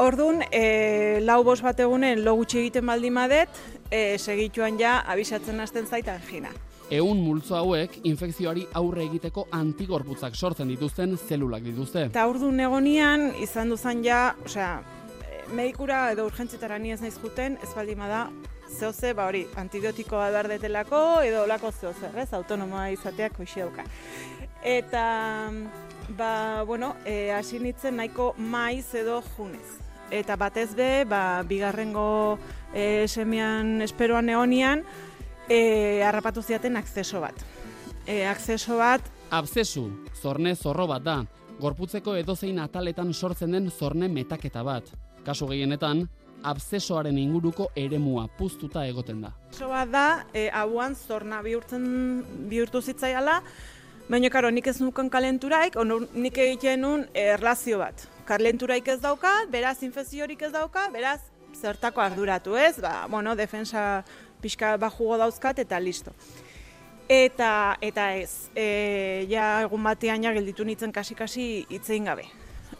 Orduan, 0.00 0.40
e, 0.50 1.20
lau 1.20 1.42
bos 1.44 1.60
bat 1.60 1.80
egunen 1.80 2.24
lo 2.24 2.34
gutxi 2.38 2.62
egiten 2.62 2.86
baldin 2.88 3.14
badet, 3.14 3.50
e, 3.90 4.16
segituan 4.18 4.78
ja 4.80 5.00
abisatzen 5.12 5.60
hasten 5.60 5.86
zait 5.86 6.08
angina. 6.08 6.52
Ehun 6.90 7.20
multzo 7.22 7.54
hauek 7.54 8.00
infekzioari 8.08 8.64
aurre 8.74 9.04
egiteko 9.04 9.44
antigorputzak 9.54 10.34
sortzen 10.34 10.72
dituzten 10.72 11.18
zelulak 11.18 11.62
dituzte. 11.62 12.06
Eta 12.08 12.24
orduan 12.26 12.58
egonian, 12.64 13.28
izan 13.38 13.70
duzan 13.70 14.00
ja, 14.02 14.34
osea, 14.44 14.80
e, 15.20 15.42
medikura 15.54 16.06
edo 16.14 16.26
urgentzitara 16.30 16.78
ni 16.78 16.96
ez 16.96 17.00
naiz 17.04 17.18
juten, 17.20 17.58
ez 17.62 17.70
baldin 17.76 18.00
bada, 18.00 18.24
zehoze, 18.70 19.12
ba 19.14 19.26
hori, 19.28 19.44
antibiotikoa 19.60 20.30
behar 20.30 20.48
detelako, 20.48 21.02
edo 21.26 21.44
olako 21.44 21.72
zehoze, 21.72 22.10
ez, 22.16 22.28
autonomoa 22.36 22.88
izateak 22.94 23.38
hoxe 23.40 23.60
dauka. 23.64 23.84
Eta, 24.62 25.04
ba, 26.16 26.32
bueno, 26.68 26.94
e, 27.04 27.30
hasi 27.32 27.58
nintzen 27.58 27.96
nahiko 28.00 28.34
maiz 28.38 28.94
edo 28.94 29.20
junez. 29.36 29.78
Eta 30.10 30.36
batez 30.36 30.72
be, 30.74 31.04
ba, 31.08 31.42
bigarrengo 31.46 32.38
e, 32.74 33.06
semian 33.08 33.80
esperoan 33.82 34.28
eonian, 34.28 34.84
e, 35.48 36.02
harrapatu 36.06 36.42
ziaten 36.42 36.76
akzeso 36.76 37.22
bat. 37.22 37.46
E, 38.06 38.24
akzeso 38.26 38.78
bat, 38.80 39.16
Abzesu, 39.30 39.84
zorne 40.18 40.56
zorro 40.56 40.88
bat 40.90 41.04
da, 41.06 41.20
gorputzeko 41.62 42.16
edozein 42.18 42.56
ataletan 42.58 43.12
sortzen 43.14 43.52
den 43.54 43.68
zorne 43.70 44.08
metaketa 44.10 44.64
bat. 44.66 44.88
Kasu 45.22 45.46
gehienetan, 45.46 46.02
abzesoaren 46.42 47.18
inguruko 47.18 47.70
eremua 47.76 48.26
puztuta 48.38 48.84
egoten 48.88 49.20
da. 49.24 49.32
Oso 49.52 49.68
bat 49.70 49.90
da, 49.92 50.06
e, 50.32 50.48
hauan 50.54 50.94
zorna 50.96 51.42
bihurtzen 51.42 51.84
bihurtu 52.50 52.82
zitzaiala, 52.82 53.40
baina 54.08 54.30
karo, 54.30 54.50
nik 54.50 54.66
ez 54.66 54.78
nuken 54.80 55.10
kalenturaik, 55.10 55.76
onu, 55.76 56.00
nik 56.14 56.38
egiten 56.38 56.84
nun 56.84 57.06
e, 57.12 57.28
erlazio 57.36 57.80
bat. 57.82 58.06
Kalenturaik 58.28 58.88
ez 58.88 59.00
dauka, 59.02 59.32
beraz 59.50 59.78
infeziorik 59.86 60.42
ez 60.42 60.52
dauka, 60.54 60.88
beraz 60.94 61.20
zertako 61.54 62.00
arduratu 62.00 62.56
ez, 62.56 62.76
ba, 62.80 63.06
bueno, 63.10 63.34
defensa 63.36 64.04
pixka 64.40 64.76
bat 64.80 64.94
jugo 64.96 65.18
dauzkat 65.20 65.58
eta 65.64 65.80
listo. 65.82 66.14
Eta, 67.10 67.76
eta 67.82 68.12
ez, 68.14 68.50
e, 68.54 69.26
ja 69.30 69.64
egun 69.64 69.82
batean 69.82 70.22
ja 70.22 70.30
gelditu 70.36 70.64
nintzen 70.64 70.94
kasi-kasi 70.94 71.66
hitzein 71.68 72.06
gabe. 72.06 72.28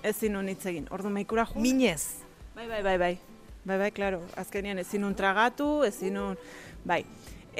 Ezin 0.07 0.39
nun 0.39 0.49
hitz 0.49 0.63
egin. 0.71 0.87
Ordu 0.95 1.11
meikura 1.11 1.49
jo. 1.51 1.59
Minez. 1.61 2.23
Bai, 2.55 2.69
bai, 2.69 2.83
bai, 2.87 2.97
bai. 2.99 3.30
Bai, 3.65 3.77
bai, 3.77 3.91
klaro. 3.93 4.23
Azkenean 4.41 4.81
ezin 4.81 5.03
nun 5.05 5.15
tragatu, 5.15 5.83
ezin 5.85 6.15
nun... 6.17 6.37
Bai. 6.85 7.03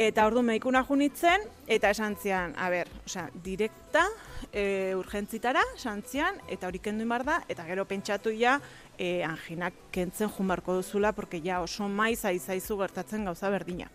Eta 0.01 0.25
ordu 0.25 0.41
medikuna 0.47 0.81
junitzen, 0.87 1.43
eta 1.69 1.91
esan 1.93 2.15
zian, 2.17 2.55
a 2.57 2.71
ber, 2.73 2.89
osea, 3.05 3.27
direkta, 3.45 4.07
e, 4.49 4.95
urgentzitara, 4.97 5.61
esan 5.77 6.01
zian, 6.07 6.39
eta 6.49 6.71
hori 6.71 6.81
kendu 6.81 7.05
inbar 7.05 7.27
da, 7.27 7.41
eta 7.53 7.67
gero 7.69 7.85
pentsatu 7.91 8.33
ja, 8.33 8.55
e, 8.97 9.21
anginak 9.27 9.77
kentzen 9.93 10.31
junbarko 10.39 10.79
duzula, 10.79 11.13
porque 11.13 11.43
ja 11.45 11.61
oso 11.61 11.89
maiz 11.89 12.25
aizaizu 12.25 12.79
gertatzen 12.81 13.29
gauza 13.29 13.51
berdina. 13.53 13.91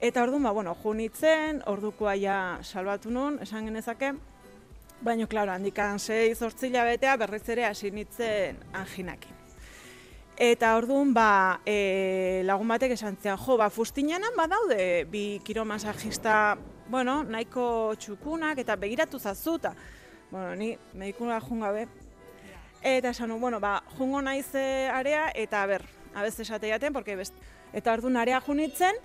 Eta 0.00 0.22
orduan, 0.22 0.46
ba, 0.46 0.54
bueno, 0.56 0.76
junitzen, 0.80 1.60
ordukoa 1.68 2.16
ja 2.16 2.40
salbatu 2.62 3.12
nun, 3.12 3.42
esan 3.44 3.68
genezake, 3.68 4.14
baina, 5.04 5.28
klaro, 5.28 5.52
handikan 5.52 5.98
sei 5.98 6.32
zortzila 6.34 6.86
betea 6.88 7.18
berriz 7.20 7.48
ere 7.50 7.68
hasi 7.68 7.90
nintzen 7.90 8.62
anginakin. 8.72 9.43
Eta 10.36 10.72
orduan, 10.74 11.12
ba, 11.14 11.60
e, 11.62 12.42
lagun 12.42 12.66
batek 12.72 12.96
esan 12.96 13.14
zian, 13.22 13.38
jo, 13.38 13.54
ba, 13.56 13.68
fustinenan 13.70 14.34
badaude 14.34 15.04
bi 15.06 15.38
kiromasajista, 15.46 16.56
bueno, 16.90 17.20
nahiko 17.22 17.94
txukunak 17.94 18.58
eta 18.58 18.74
begiratu 18.74 19.20
zazuta. 19.20 19.74
Bueno, 20.32 20.56
ni 20.56 20.72
medikuna 20.92 21.38
jungabe. 21.40 21.86
Eta 22.82 23.10
esan 23.14 23.38
bueno, 23.40 23.60
ba, 23.60 23.84
jungo 23.96 24.20
naiz 24.22 24.50
e, 24.54 24.88
area 24.90 25.30
eta 25.34 25.64
ber, 25.66 25.86
abez 26.14 26.38
esate 26.40 26.68
jaten, 26.68 26.92
porque 26.92 27.16
best... 27.16 27.34
Eta 27.72 27.92
orduan 27.92 28.16
area 28.16 28.40
junitzen, 28.40 28.98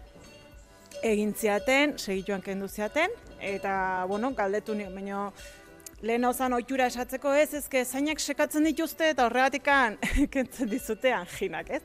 egin 1.03 1.33
ziaten, 1.33 1.98
segituan 1.98 2.41
kendu 2.41 2.67
ziaten, 2.67 3.13
eta, 3.39 4.05
bueno, 4.07 4.33
galdetu 4.33 4.75
ni, 4.75 4.86
baina 4.86 5.31
lehen 6.01 6.25
ozan 6.25 6.53
oitura 6.56 6.88
esatzeko 6.88 7.34
ez, 7.36 7.53
ezke 7.60 7.84
zainak 7.86 8.20
sekatzen 8.20 8.63
dituzte 8.70 9.10
eta 9.13 9.25
horregatikan 9.27 9.98
kentzen 10.34 10.70
dizute 10.72 11.13
anginak, 11.13 11.70
ez? 11.79 11.84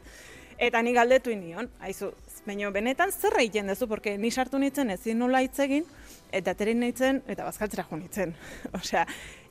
Eta 0.59 0.83
ni 0.83 0.92
galdetu 0.94 1.35
nion, 1.35 1.66
haizu, 1.83 2.12
baina 2.47 2.71
benetan 2.71 3.11
zer 3.11 3.35
egiten 3.40 3.73
duzu, 3.73 3.88
porque 3.90 4.16
ni 4.18 4.30
sartu 4.30 4.59
nintzen 4.59 4.92
ezin 4.94 5.18
nola 5.18 5.40
hitz 5.42 5.59
egin, 5.64 5.87
eta 6.30 6.54
aterin 6.54 6.78
nintzen, 6.80 7.23
eta 7.26 7.47
bazkaltzera 7.49 7.87
jo 7.88 7.99
nintzen. 7.99 8.37
Osea, 8.78 9.02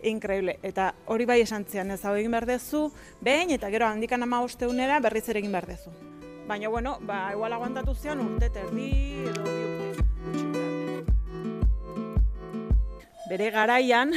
increíble. 0.03 0.57
Eta 0.63 0.93
hori 1.11 1.27
bai 1.27 1.41
esan 1.43 1.65
zian, 1.67 1.91
ez 1.91 1.99
hau 2.05 2.15
egin 2.15 2.31
behar 2.31 2.47
dezu, 2.47 2.85
behin, 3.21 3.51
eta 3.51 3.71
gero 3.73 3.89
handikan 3.89 4.23
ama 4.23 4.41
osteunera 4.47 5.01
berriz 5.03 5.27
ere 5.27 5.43
egin 5.43 5.51
behar 5.51 5.67
dezu. 5.73 5.91
Baina, 6.47 6.69
bueno, 6.69 6.97
ba, 7.01 7.29
igual 7.31 7.53
aguantatu 7.55 7.95
zian 7.95 8.19
urte 8.19 8.49
terdi 8.51 8.89
edo 9.27 9.43
bi 9.43 9.59
urte. 9.63 10.63
Bere 13.29 13.49
garaian, 13.49 14.11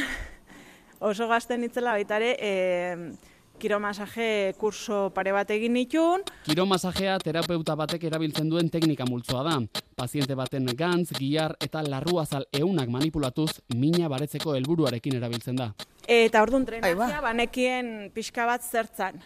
oso 1.00 1.28
gazten 1.28 1.60
nitzela 1.60 1.92
baita 1.92 2.16
ere, 2.16 2.36
e, 2.40 3.34
kiromasaje 3.58 4.54
kurso 4.58 5.10
pare 5.14 5.32
bat 5.32 5.50
egin 5.50 5.72
nitun, 5.72 6.24
Kiromasajea 6.46 7.16
terapeuta 7.24 7.76
batek 7.76 8.04
erabiltzen 8.04 8.50
duen 8.50 8.68
teknika 8.70 9.06
multzoa 9.08 9.42
da. 9.46 9.56
Paziente 9.96 10.36
baten 10.36 10.66
gantz, 10.76 11.10
gihar 11.16 11.56
eta 11.64 11.82
larruazal 11.82 12.46
eunak 12.52 12.90
manipulatuz 12.92 13.62
mina 13.74 14.10
baretzeko 14.12 14.54
helburuarekin 14.54 15.16
erabiltzen 15.16 15.56
da. 15.56 15.72
eta 16.06 16.42
orduan 16.42 16.62
Aiba. 16.62 16.82
drenazia 16.82 17.20
banekien 17.20 18.10
pixka 18.14 18.46
bat 18.46 18.62
zertzan. 18.62 19.22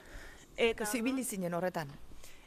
Eta 0.56 0.86
Zibili 0.86 1.24
zinen 1.24 1.54
horretan. 1.54 1.88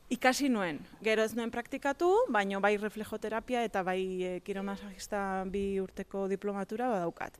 ikasi 0.10 0.50
nuen, 0.50 0.80
gero 1.02 1.24
ez 1.24 1.34
nuen 1.34 1.50
praktikatu, 1.50 2.08
baino 2.30 2.60
bai 2.62 2.78
reflejoterapia 2.78 3.64
eta 3.64 3.82
bai 3.84 4.24
e, 4.24 4.40
kiromasajista 4.46 5.44
bi 5.50 5.80
urteko 5.80 6.28
diplomatura 6.28 6.90
badaukat. 6.90 7.40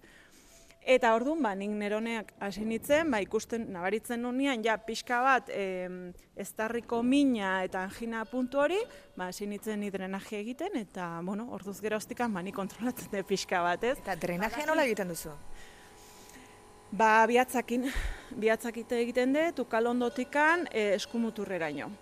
Eta 0.84 1.14
orduan, 1.16 1.40
ba, 1.40 1.54
nik 1.56 1.72
neroneak 1.80 2.34
hasi 2.44 2.66
nintzen, 2.68 3.08
ba, 3.12 3.22
ikusten 3.24 3.70
nabaritzen 3.72 4.20
nunean, 4.20 4.60
ja, 4.66 4.76
pixka 4.84 5.22
bat, 5.24 5.48
em, 5.56 6.12
eztarriko 6.36 7.00
mina 7.04 7.62
eta 7.64 7.86
angina 7.88 8.26
puntu 8.28 8.60
hori, 8.60 8.82
ba, 9.16 9.30
hasi 9.32 9.48
nintzen 9.48 9.80
ni 9.80 9.92
drenaje 9.94 10.42
egiten, 10.42 10.76
eta, 10.76 11.22
bueno, 11.24 11.48
orduz 11.56 11.78
geroztikan, 11.80 12.34
ba, 12.34 12.44
ni 12.44 12.52
kontrolatzen 12.52 13.08
dut 13.14 13.30
pixka 13.30 13.62
bat, 13.64 13.84
ez? 13.84 13.96
Eta 14.04 14.18
drenajea 14.20 14.68
nola 14.68 14.84
egiten 14.84 15.08
duzu? 15.14 15.32
Ba, 16.92 17.14
bihatzakin, 17.32 17.88
bihatzakite 18.44 19.00
egiten 19.06 19.34
dut, 19.38 19.64
ukalondotikan 19.64 20.68
e, 20.68 20.90
eskumuturreraino. 20.98 21.94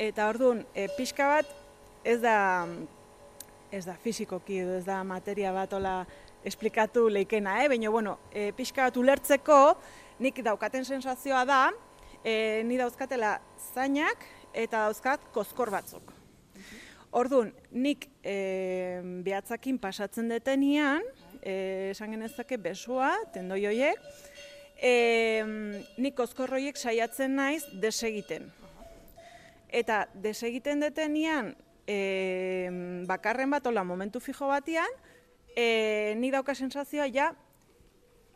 Eta 0.00 0.32
orduan, 0.32 0.64
e, 0.72 0.88
pixka 0.96 1.28
bat, 1.34 1.52
ez 2.02 2.16
da, 2.24 2.64
ez 3.72 3.86
da 3.88 3.94
fizikoki 3.96 4.60
edo 4.60 4.76
ez 4.76 4.84
da 4.84 5.00
materia 5.04 5.52
bat 5.54 5.72
ola 5.72 6.02
esplikatu 6.44 7.06
leikena, 7.08 7.56
eh? 7.62 7.68
baina, 7.72 7.90
bueno, 7.90 8.18
e, 8.30 8.50
pixka 8.56 8.88
bat 8.88 8.98
ulertzeko, 9.00 9.58
nik 10.20 10.42
daukaten 10.44 10.84
sensazioa 10.84 11.44
da, 11.48 11.62
e, 12.20 12.62
ni 12.68 12.76
dauzkatela 12.80 13.38
zainak 13.72 14.26
eta 14.52 14.84
dauzkat 14.86 15.24
kozkor 15.32 15.72
batzuk. 15.72 16.12
Orduan, 17.16 17.52
nik 17.72 18.08
e, 18.24 19.00
behatzakin 19.24 19.80
pasatzen 19.80 20.28
detenian, 20.32 21.04
e, 21.40 21.90
esan 21.92 22.12
genezake 22.12 22.58
besua, 22.60 23.14
tendoi 23.32 23.64
hoiek, 23.68 24.00
e, 24.76 24.94
nik 25.96 26.16
kozkorroiek 26.18 26.76
saiatzen 26.76 27.36
naiz 27.40 27.64
desegiten. 27.80 28.50
Eta 29.72 30.04
desegiten 30.20 30.82
detenian, 30.84 31.54
e, 31.92 33.04
bakarren 33.08 33.52
bat, 33.52 33.66
ola, 33.66 33.84
momentu 33.84 34.20
fijo 34.20 34.48
batian, 34.50 35.00
e, 35.56 36.14
ni 36.16 36.32
dauka 36.32 36.54
sensazioa 36.54 37.08
ja, 37.12 37.32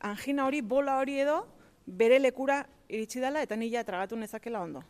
angina 0.05 0.47
hori, 0.47 0.63
bola 0.63 0.99
hori 1.01 1.21
edo, 1.25 1.43
bere 1.87 2.19
lekura 2.19 2.65
iritsi 2.89 3.21
dela 3.21 3.41
eta 3.43 3.57
ni 3.59 3.69
ja 3.73 3.83
tragatu 3.85 4.17
nezakela 4.17 4.61
ondo. 4.63 4.83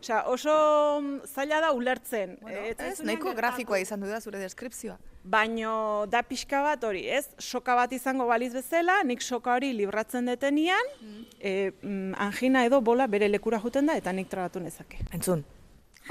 Osea, 0.00 0.22
oso 0.30 0.52
mm, 1.00 1.26
zaila 1.26 1.60
da 1.60 1.72
ulertzen. 1.72 2.36
Bueno, 2.40 2.58
Eh, 2.58 2.74
ez, 2.78 3.00
nahiko 3.02 3.32
grafikoa 3.34 3.78
izan 3.82 4.00
du 4.00 4.10
da 4.10 4.20
zure 4.20 4.38
deskripzioa. 4.38 4.96
Baino 5.24 6.06
da 6.10 6.22
pixka 6.26 6.62
bat 6.62 6.84
hori, 6.84 7.02
ez? 7.08 7.28
Soka 7.38 7.74
bat 7.78 7.92
izango 7.92 8.26
baliz 8.26 8.52
bezala, 8.54 9.00
nik 9.06 9.22
soka 9.22 9.54
hori 9.54 9.72
libratzen 9.74 10.26
detenian, 10.30 10.92
e, 11.40 11.72
mm, 11.82 12.14
angina 12.18 12.64
edo 12.66 12.80
bola 12.80 13.06
bere 13.06 13.28
lekura 13.28 13.58
juten 13.62 13.86
da 13.86 13.96
eta 13.98 14.12
nik 14.12 14.30
tragatu 14.30 14.60
nezake. 14.60 15.02
Entzun, 15.12 15.44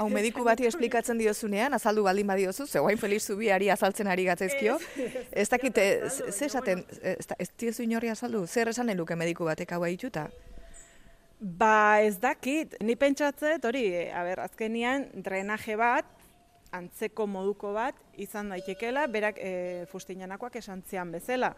hau 0.02 0.10
mediku 0.10 0.44
bati 0.44 0.66
esplikatzen 0.68 1.20
diozunean, 1.20 1.74
azaldu 1.78 2.04
baldin 2.06 2.26
badiozu, 2.26 2.66
ze 2.66 2.80
guain 2.82 2.98
Feliz 2.98 3.22
Zubiari 3.26 3.70
azaltzen 3.70 4.10
ari 4.10 4.26
gatzaizkio. 4.26 4.78
Ez 5.30 5.48
dakit, 5.48 5.78
eh, 5.78 6.08
ze 6.10 6.46
esaten, 6.46 6.84
ez, 7.02 7.50
diozu 7.58 7.82
inorri 7.86 8.10
azaldu, 8.10 8.46
zer 8.46 8.68
esan 8.68 8.86
nahi 8.86 8.98
luke 8.98 9.16
mediku 9.16 9.44
batek 9.48 9.72
hau 9.72 9.82
aituta? 9.86 10.28
Ba 11.40 12.00
ez 12.02 12.18
dakit, 12.22 12.76
ni 12.80 12.94
pentsatzet 12.96 13.64
hori, 13.64 13.86
a 14.10 14.22
ber, 14.22 14.44
azkenian 14.44 15.08
drenaje 15.24 15.76
bat, 15.76 16.06
antzeko 16.72 17.26
moduko 17.26 17.72
bat, 17.74 17.98
izan 18.16 18.52
daitekela, 18.52 19.06
berak 19.10 19.38
e, 19.38 19.52
fustinanakoak 19.90 20.56
esan 20.62 20.82
bezala. 21.12 21.54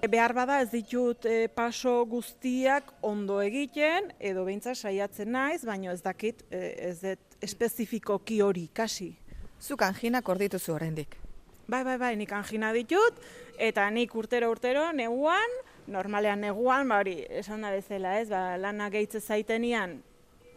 E, 0.00 0.08
Behar 0.08 0.34
bada 0.34 0.60
ez 0.60 0.70
ditut 0.72 1.24
e, 1.24 1.48
paso 1.48 2.04
guztiak 2.04 2.92
ondo 3.02 3.40
egiten, 3.40 4.12
edo 4.18 4.44
behintzat 4.44 4.76
saiatzen 4.76 5.30
naiz, 5.32 5.64
baino 5.64 5.92
ez 5.92 6.02
dakit, 6.02 6.42
e, 6.50 6.74
ez 6.90 7.00
dut 7.00 7.29
espezifikoki 7.42 8.40
hori 8.42 8.68
ikasi. 8.70 9.10
Zuk 9.60 9.82
anginak 9.82 10.28
ordituzu 10.28 10.74
oraindik. 10.74 11.16
Bai, 11.70 11.84
bai, 11.84 11.96
bai, 11.98 12.14
nik 12.18 12.32
angina 12.34 12.72
ditut, 12.74 13.18
eta 13.58 13.84
nik 13.94 14.14
urtero 14.18 14.48
urtero 14.50 14.88
neguan, 14.96 15.52
normalean 15.86 16.40
neguan, 16.42 16.88
ba 16.90 16.98
hori, 17.04 17.20
esan 17.42 17.62
da 17.62 17.70
bezala, 17.70 18.16
ez, 18.18 18.28
ba, 18.32 18.56
lana 18.58 18.88
gehitze 18.90 19.20
zaitenian, 19.20 20.00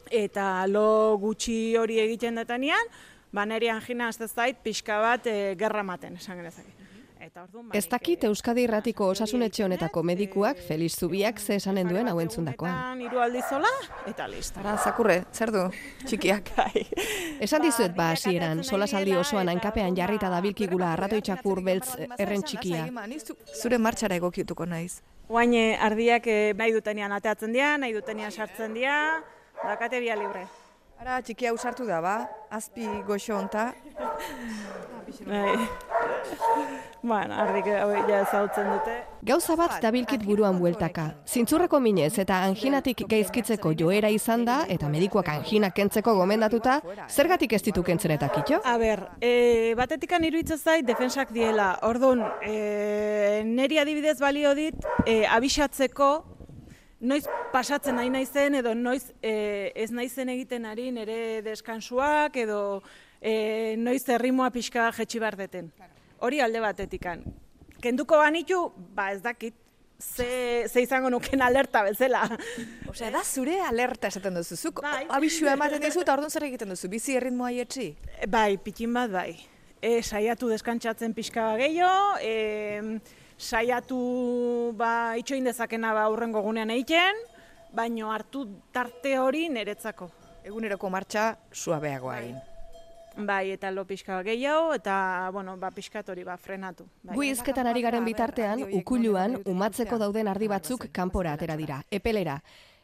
eta 0.09 0.65
lo 0.67 1.17
gutxi 1.21 1.75
hori 1.77 1.99
egiten 2.01 2.41
detenian, 2.41 2.89
ba 3.33 3.45
neri 3.45 3.69
angina 3.69 4.09
ez 4.09 4.31
zait 4.31 4.57
pixka 4.63 4.99
bat 5.01 5.27
e, 5.27 5.55
gerra 5.59 5.83
maten, 5.83 6.17
esan 6.17 6.41
genezake. 6.41 6.82
Ba, 7.23 7.47
Ez 7.73 7.85
nik, 7.85 7.91
dakit 7.91 8.23
Euskadi 8.27 8.65
Irratiko 8.67 9.07
osasunetxe 9.13 9.63
honetako 9.63 10.03
medikuak 10.03 10.57
Feliz 10.67 10.95
Zubiak 10.99 11.39
ze 11.39 11.55
esanen 11.55 11.87
duen 11.87 12.07
hau 12.07 12.19
entzundakoan. 12.19 12.99
Hiru 12.99 13.21
aldizola, 13.23 13.69
eta 14.07 14.27
listo. 14.27 14.59
Ara, 14.59 14.75
zakurre, 14.77 15.23
zer 15.31 15.51
du, 15.55 15.63
txikiak? 16.05 16.51
Bai. 16.57 16.83
Esan 17.39 17.63
dizuet 17.63 17.95
ba 17.95 18.03
Ba, 18.03 18.09
hasieran, 18.17 18.63
solasaldi 18.63 19.15
osoan 19.15 19.49
hankapean 19.49 19.93
eta 19.93 20.01
jarrita 20.01 20.29
dabilkigula 20.33 20.91
arratoi 20.93 21.21
txakur 21.21 21.63
beltz 21.63 21.95
erren 22.17 22.43
txikia. 22.43 22.89
Zure 23.61 23.79
martxara 23.79 24.19
egokituko 24.19 24.65
naiz. 24.65 24.99
Oain 25.29 25.55
ardiak 25.79 26.27
eh, 26.27 26.51
nahi 26.59 26.75
dutenian 26.75 27.15
ateatzen 27.15 27.55
dira, 27.55 27.77
nahi 27.77 27.95
dutenian 27.95 28.31
sartzen 28.31 28.75
dira, 28.75 29.23
dakate 29.63 30.03
bia 30.03 30.19
libre. 30.19 30.43
Ara, 31.03 31.17
txiki 31.19 31.49
hau 31.49 31.57
sartu 31.59 31.83
da, 31.83 31.97
ba? 31.99 32.13
Azpi 32.55 32.85
goxo 33.03 33.33
honta. 33.35 33.73
Bai. 35.27 35.57
bueno, 37.03 37.35
ardik 37.43 37.67
hau 37.75 37.89
ja 38.07 38.21
ezagutzen 38.21 38.69
dute. 38.71 38.93
Gauza 39.27 39.57
bat 39.59 39.75
dabilkit 39.83 40.23
buruan 40.23 40.61
bueltaka. 40.61 41.09
Zintzurreko 41.27 41.81
minez 41.83 42.13
eta 42.23 42.37
anginatik 42.47 43.03
geizkitzeko 43.11 43.73
joera 43.81 44.13
izan 44.15 44.47
da, 44.47 44.61
eta 44.71 44.87
medikuak 44.93 45.27
angina 45.33 45.73
kentzeko 45.75 46.15
gomendatuta, 46.21 46.79
zergatik 47.09 47.57
ez 47.59 47.61
ditu 47.67 47.83
kentzen 47.83 48.15
eta 48.15 48.31
kitxo? 48.31 48.61
A 48.63 48.77
ber, 48.79 49.03
e, 49.19 49.73
batetikan 49.75 50.23
iruditzen 50.23 50.61
zait 50.63 50.87
defensak 50.87 51.35
diela. 51.35 51.73
Orduan, 51.83 52.23
e, 52.47 53.43
neri 53.43 53.83
adibidez 53.83 54.21
balio 54.23 54.55
dit, 54.55 54.87
e, 55.03 55.25
abixatzeko 55.27 56.13
noiz 57.03 57.25
pasatzen 57.51 57.97
nahi 57.99 58.09
naizen 58.13 58.55
edo 58.59 58.73
noiz 58.75 59.11
e, 59.21 59.71
ez 59.75 59.91
naizen 59.91 60.31
egiten 60.33 60.65
ari 60.65 60.89
nire 60.95 61.41
deskansuak 61.45 62.37
edo 62.45 62.59
e, 63.19 63.75
noiz 63.77 64.03
errimoa 64.09 64.49
pixka 64.55 64.89
jetxi 64.97 65.19
behar 65.19 65.37
deten. 65.39 65.71
Hori 66.23 66.39
alde 66.39 66.61
batetikan. 66.63 67.23
Kenduko 67.83 68.17
banitu, 68.21 68.69
ba 68.95 69.09
ez 69.11 69.19
dakit, 69.21 69.55
ze, 69.99 70.67
ze 70.71 70.81
izango 70.81 71.09
nuken 71.09 71.41
alerta 71.41 71.83
bezala. 71.83 72.23
Osea, 72.89 73.11
da 73.11 73.23
zure 73.23 73.59
alerta 73.61 74.07
esaten 74.07 74.39
duzu. 74.39 74.55
Zuk 74.55 74.81
Bai. 74.85 75.03
abisua 75.09 75.57
ematen 75.57 75.83
dizu 75.83 76.03
eta 76.03 76.15
orduan 76.15 76.31
zer 76.31 76.47
egiten 76.47 76.71
duzu? 76.71 76.87
Bizi 76.91 77.17
erritmoa 77.19 77.51
ietsi? 77.51 77.89
Bai, 78.31 78.55
pitin 78.63 78.93
bat 78.95 79.11
bai. 79.11 79.33
E, 79.83 79.99
saiatu 80.01 80.47
deskantsatzen 80.47 81.11
pixka 81.13 81.49
bat 81.51 81.59
gehiago, 81.59 82.15
e, 82.23 82.99
saiatu 83.37 84.73
ba, 84.77 85.15
itxoin 85.17 85.43
dezakena 85.43 85.93
ba, 85.93 86.07
aurrengo 86.09 86.41
gunean 86.41 86.71
egiten, 86.71 87.19
baino 87.73 88.11
hartu 88.11 88.47
tarte 88.71 89.17
hori 89.19 89.47
niretzako. 89.49 90.09
Eguneroko 90.43 90.89
martxa 90.89 91.37
suabeagoa 91.51 92.17
egin. 92.19 92.41
Bai, 93.13 93.51
eta 93.53 93.69
lo 93.69 93.85
pixka 93.85 94.23
gehiago, 94.25 94.73
eta, 94.73 95.29
bueno, 95.31 95.53
ba, 95.61 95.69
pixkat 95.71 96.07
hori 96.09 96.23
ba, 96.25 96.35
frenatu. 96.37 96.87
Bai. 97.03 97.15
Gu 97.15 97.25
hizketan 97.27 97.67
ari 97.69 97.83
garen 97.85 98.05
bitartean, 98.05 98.63
ukuluan, 98.73 99.37
umatzeko 99.45 99.99
dauden 100.01 100.27
ardi 100.27 100.49
batzuk 100.49 100.87
kanpora 100.91 101.35
atera 101.37 101.55
dira, 101.55 101.83
epelera. 101.91 102.39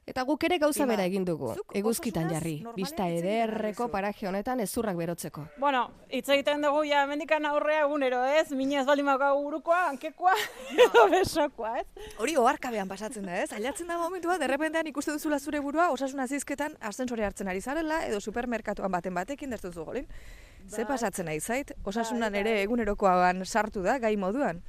Eta 0.09 0.23
guk 0.25 0.43
ere 0.47 0.57
gauza 0.57 0.87
bera 0.89 1.03
egin 1.05 1.25
dugu, 1.25 1.51
eguzkitan 1.77 2.31
jarri, 2.33 2.55
bista 2.73 3.05
ederreko 3.13 3.89
paraje 3.93 4.25
honetan 4.25 4.63
ezurrak 4.63 4.97
berotzeko. 4.97 5.43
Bueno, 5.61 5.83
hitz 6.09 6.25
egiten 6.33 6.65
dugu 6.65 6.81
ja 6.89 7.03
mendikan 7.09 7.45
aurrea 7.45 7.83
egunero, 7.83 8.23
ez? 8.39 8.47
Minez 8.57 8.87
baldin 8.87 9.05
daukagu 9.11 9.43
burukoa, 9.45 9.83
hankekoa, 9.91 10.33
edo 10.87 11.05
besokoa, 11.13 11.75
ez? 11.83 11.85
Hori 12.17 12.33
oharkabean 12.41 12.89
pasatzen 12.89 13.29
da, 13.29 13.37
ez? 13.43 13.51
Ailatzen 13.53 13.91
da 13.91 13.99
momentua, 14.01 14.39
derrepentean 14.41 14.89
ikuste 14.89 15.13
duzula 15.13 15.37
zure 15.37 15.61
burua, 15.61 15.91
osasun 15.93 16.25
azizketan 16.25 16.79
ascensore 16.89 17.27
hartzen 17.29 17.53
ari 17.53 17.61
zarela, 17.61 18.01
edo 18.09 18.17
supermerkatuan 18.19 18.91
baten 18.91 19.13
batekin 19.13 19.53
dertzen 19.53 19.77
zu 19.77 19.85
golin. 19.85 20.09
Ze 20.69 20.89
pasatzen 20.89 21.29
nahi 21.29 21.39
zait? 21.39 21.71
Osasunan 21.85 22.33
ere 22.35 22.63
egunerokoan 22.63 23.45
sartu 23.45 23.85
da, 23.85 23.99
gai 24.01 24.15
moduan. 24.17 24.65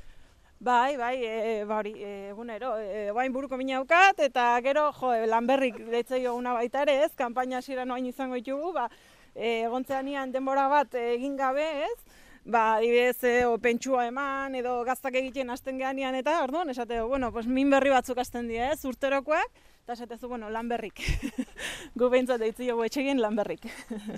Bai, 0.62 0.94
bai, 0.98 1.24
e, 1.24 1.64
ba 1.64 1.78
hori, 1.78 1.94
e, 1.96 2.28
egunero, 2.28 2.74
e, 2.78 3.10
bain 3.16 3.32
buruko 3.32 3.56
mina 3.56 3.78
daukat, 3.78 4.18
eta 4.20 4.60
gero, 4.60 4.90
jo, 4.92 5.14
e, 5.16 5.22
lanberrik 5.26 5.78
deitzei 5.88 6.26
una 6.28 6.52
baita 6.52 6.82
ere, 6.84 6.98
ez, 7.06 7.14
kanpaina 7.16 7.62
hasieran 7.62 7.90
oain 7.90 8.04
izango 8.04 8.36
ditugu, 8.36 8.74
ba, 8.76 8.84
e, 9.32 9.62
egontzean 9.62 10.10
ian 10.12 10.34
denbora 10.34 10.66
bat 10.68 10.98
e, 11.00 11.14
egin 11.14 11.38
gabe, 11.40 11.64
ez, 11.86 12.20
ba, 12.44 12.74
adibidez, 12.74 13.24
e, 13.24 13.34
o, 13.48 13.56
pentsua 13.56 14.04
eman, 14.10 14.60
edo 14.60 14.76
gaztak 14.84 15.16
egiten 15.22 15.48
hasten 15.48 15.80
geanian, 15.80 16.20
eta, 16.20 16.42
orduan, 16.44 16.68
esate, 16.68 17.00
bueno, 17.08 17.32
pues, 17.32 17.48
min 17.48 17.72
berri 17.72 17.96
batzuk 17.96 18.20
hasten 18.20 18.52
dira, 18.52 18.68
ez, 18.74 18.84
urterokoak, 18.84 19.64
eta 19.86 19.96
esatezu, 19.96 20.28
bueno, 20.28 20.52
lanberrik. 20.52 21.00
Gu 21.96 22.12
behintzat 22.12 22.44
deitzi 22.44 22.68
dugu 22.68 22.84
etxegin 22.84 23.24
lanberrik. 23.24 23.64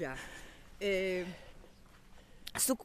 Ja. 0.02 0.16
E, 0.82 1.22
zuk 2.58 2.82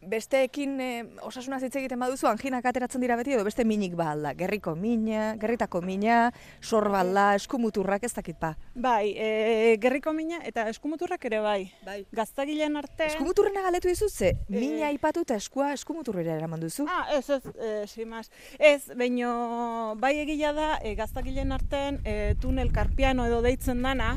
besteekin 0.00 0.80
e, 0.80 0.90
osasunaz 1.26 1.62
hitz 1.66 1.74
egiten 1.80 1.98
baduzu 2.00 2.28
anginak 2.30 2.66
ateratzen 2.70 3.02
dira 3.02 3.16
beti 3.18 3.34
edo 3.34 3.44
beste 3.46 3.64
minik 3.66 3.96
ba 3.98 4.12
alda. 4.12 4.32
Gerriko 4.38 4.74
mina, 4.78 5.34
gerritako 5.40 5.80
mina, 5.82 6.30
sorballa, 6.62 7.32
eskumuturrak 7.38 8.04
ez 8.06 8.12
dakit 8.14 8.38
ba. 8.40 8.54
Bai, 8.74 9.14
e, 9.16 9.76
gerriko 9.82 10.12
mina 10.14 10.40
eta 10.46 10.68
eskumuturrak 10.70 11.24
ere 11.30 11.40
bai. 11.44 11.60
Bai. 11.86 11.98
Gaztagileen 12.14 12.76
arte... 12.78 13.08
Eskumuturrena 13.12 13.62
galetu 13.66 13.90
dizu 13.90 14.08
ze, 14.08 14.34
mina 14.48 14.86
aipatu 14.88 15.24
eta 15.26 15.38
eskua 15.38 15.72
eskumuturrera 15.74 16.36
eraman 16.38 16.62
duzu. 16.62 16.86
Ah, 16.88 17.06
ez, 17.16 17.28
ez, 17.30 17.42
e, 17.56 17.86
sin 17.86 18.08
más. 18.12 18.30
Ez, 18.58 18.92
baino 18.96 19.96
bai 19.98 20.14
egila 20.22 20.52
da, 20.54 20.68
e, 20.82 20.94
gaztagileen 20.98 21.52
artean 21.52 22.00
e, 22.04 22.34
tunel 22.40 22.72
karpiano 22.72 23.26
edo 23.26 23.42
deitzen 23.42 23.82
dana, 23.82 24.14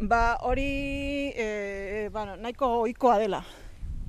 ba 0.00 0.38
hori, 0.46 1.32
e, 1.36 2.08
bueno, 2.12 2.36
nahiko 2.36 2.80
ohikoa 2.84 3.18
dela. 3.18 3.42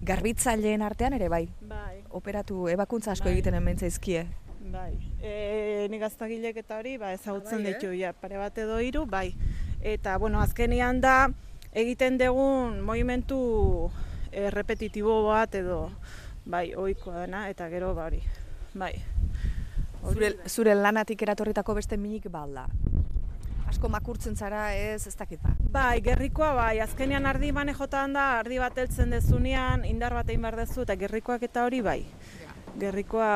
Garbitzaileen 0.01 0.81
artean 0.81 1.13
ere 1.13 1.27
bai. 1.29 1.45
Bai. 1.61 2.01
Operatu 2.09 2.67
ebakuntza 2.71 3.11
asko 3.13 3.29
Bai. 3.29 3.35
egiten 3.37 3.53
hemen 3.53 3.77
zaizkie. 3.77 4.25
Bai, 4.71 4.93
e, 5.19 5.87
nik 5.89 6.01
gaztagilek 6.01 6.57
eta 6.61 6.77
hori, 6.79 6.95
ba, 7.01 7.11
ezagutzen 7.13 7.63
Bai, 7.63 7.73
ditu, 7.73 7.91
ja, 7.97 8.13
pare 8.13 8.37
bat 8.37 8.57
edo 8.61 8.77
hiru, 8.79 9.05
bai. 9.09 9.33
Eta, 9.81 10.17
bueno, 10.21 10.39
azkenian 10.39 11.01
da, 11.01 11.15
egiten 11.73 12.17
dugun 12.21 12.79
movimentu 12.85 13.39
e, 14.31 14.49
repetitibo 14.53 15.23
bat 15.27 15.57
edo, 15.59 15.89
bai, 16.45 16.71
ohikoa 16.77 17.25
dena, 17.25 17.47
eta 17.49 17.67
gero, 17.73 17.93
ba, 17.97 18.07
hori, 18.07 18.21
bai. 18.73 18.93
Zure, 20.13 20.31
zure 20.47 20.73
lanatik 20.75 21.21
eratorritako 21.21 21.75
beste 21.77 21.97
minik 21.97 22.29
balda. 22.31 22.67
Asko 23.71 23.87
makurtzen 23.87 24.33
zara 24.35 24.73
ez, 24.75 25.05
ez 25.07 25.13
dakit 25.15 25.39
ba. 25.39 25.53
Bai, 25.71 26.01
gerrikoa 26.03 26.49
bai, 26.57 26.81
azkenean 26.83 27.23
ardi 27.29 27.53
manejotan 27.55 28.11
da, 28.17 28.25
ardi 28.41 28.57
bat 28.59 28.75
heltzen 28.81 29.13
dezunean, 29.15 29.85
indar 29.87 30.11
bat 30.17 30.27
egin 30.27 30.43
behar 30.43 30.57
dezu, 30.59 30.81
eta 30.83 30.97
gerrikoak 30.99 31.45
eta 31.47 31.63
hori 31.63 31.79
bai. 31.85 32.01
Gerrikoa 32.81 33.29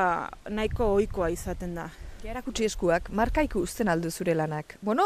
nahiko 0.52 0.90
ohikoa 0.98 1.30
izaten 1.32 1.78
da. 1.80 1.86
Ja, 2.26 2.34
erakutsi 2.34 2.68
eskuak, 2.68 3.08
marka 3.16 3.46
ikusten 3.48 3.88
aldu 3.88 4.12
zure 4.12 4.36
lanak. 4.36 4.76
Bueno, 4.84 5.06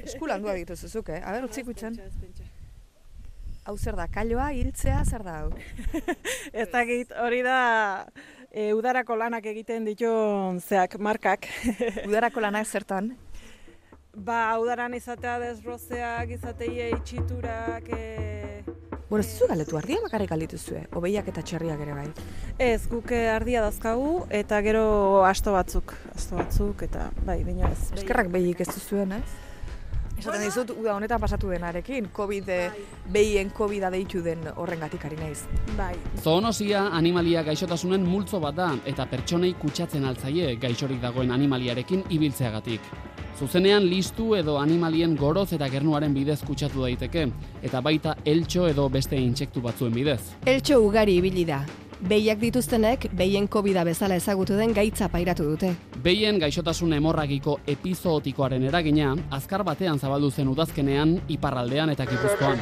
esku 0.00 0.26
landua 0.26 0.56
dituzu 0.60 0.90
zuk, 0.90 1.12
eh? 1.14 1.20
Aber, 1.22 1.46
utzi 1.46 1.62
ikutzen. 1.62 2.00
Hau 3.64 3.76
zer 3.78 3.94
da, 3.94 4.08
kailoa, 4.10 4.48
hiltzea, 4.56 5.04
zer 5.06 5.22
da 5.22 5.36
hau? 5.44 5.52
Ez 6.64 6.66
dakit, 6.74 7.14
hori 7.22 7.44
da 7.46 7.60
e, 8.50 8.72
udarako 8.74 9.14
lanak 9.22 9.46
egiten 9.54 9.86
ditun 9.86 10.58
zeak, 10.58 10.98
markak. 10.98 11.46
Udarako 12.08 12.42
lanak 12.42 12.66
zertan? 12.66 13.14
Ba, 14.16 14.58
udaran 14.60 14.94
izatea 14.94 15.38
desrozeak, 15.42 16.30
izateie 16.38 16.90
itxiturak, 16.96 17.88
e... 17.90 18.62
Bueno, 19.08 19.20
ez 19.20 19.30
duzu 19.30 19.46
galetu 19.50 19.78
ardia 19.78 20.00
bakarrik 20.02 20.30
galituzue, 20.32 20.84
obeiak 20.96 21.28
eta 21.30 21.42
txerriak 21.46 21.80
ere 21.84 21.94
bai. 21.94 22.06
ez, 22.58 22.86
guk 22.90 23.12
eh, 23.12 23.28
ardia 23.30 23.62
dazkagu, 23.62 24.24
eta 24.30 24.60
gero 24.64 25.24
asto 25.28 25.52
batzuk, 25.54 25.94
asto 26.14 26.38
batzuk, 26.40 26.82
eta 26.88 27.10
bai, 27.26 27.42
baina 27.44 27.70
ez. 27.70 27.92
Eskerrak 27.98 28.32
behik 28.32 28.64
ez 28.64 28.70
duzuen, 28.72 29.18
ez? 29.20 29.53
Esaten 30.18 30.44
dizut, 30.44 30.70
uda 30.78 30.94
honetan 30.94 31.20
pasatu 31.20 31.50
denarekin, 31.50 32.06
COVID, 32.14 32.48
eh, 32.48 32.70
behien 33.12 33.50
COVID 33.50 33.88
deitu 33.90 34.22
den 34.22 34.46
horrengatik 34.56 35.04
ari 35.04 35.16
naiz. 35.16 35.42
Bai, 35.76 35.94
Zoonosia 36.22 36.86
animalia 36.94 37.42
gaixotasunen 37.42 38.06
multzo 38.06 38.40
bat 38.40 38.54
da 38.54 38.70
eta 38.86 39.06
pertsonei 39.10 39.54
kutsatzen 39.58 40.04
altzaie 40.04 40.54
gaixorik 40.56 41.02
dagoen 41.02 41.34
animaliarekin 41.34 42.04
ibiltzeagatik. 42.10 42.80
Zuzenean 43.34 43.82
listu 43.90 44.36
edo 44.38 44.60
animalien 44.60 45.16
goroz 45.18 45.48
eta 45.56 45.66
gernuaren 45.68 46.14
bidez 46.14 46.38
kutsatu 46.46 46.84
daiteke, 46.86 47.26
eta 47.66 47.80
baita 47.82 48.14
eltxo 48.24 48.68
edo 48.70 48.88
beste 48.88 49.18
intsektu 49.18 49.60
batzuen 49.60 49.92
bidez. 49.92 50.20
Eltxo 50.46 50.78
ugari 50.86 51.16
ibili 51.18 51.44
da. 51.44 51.64
Behiak 52.04 52.36
dituztenek, 52.36 53.06
behien 53.16 53.46
covid 53.48 53.78
bezala 53.88 54.18
ezagutu 54.20 54.58
den 54.58 54.74
gaitza 54.76 55.06
pairatu 55.08 55.46
dute. 55.48 55.70
Behien 56.04 56.36
gaixotasun 56.42 56.92
hemorragiko 56.92 57.54
epizootikoaren 57.74 58.66
eragina, 58.68 59.14
azkar 59.32 59.64
batean 59.64 59.98
zabaldu 59.98 60.28
zen 60.30 60.50
udazkenean, 60.52 61.14
iparraldean 61.32 61.94
eta 61.94 62.04
gipuzkoan. 62.10 62.60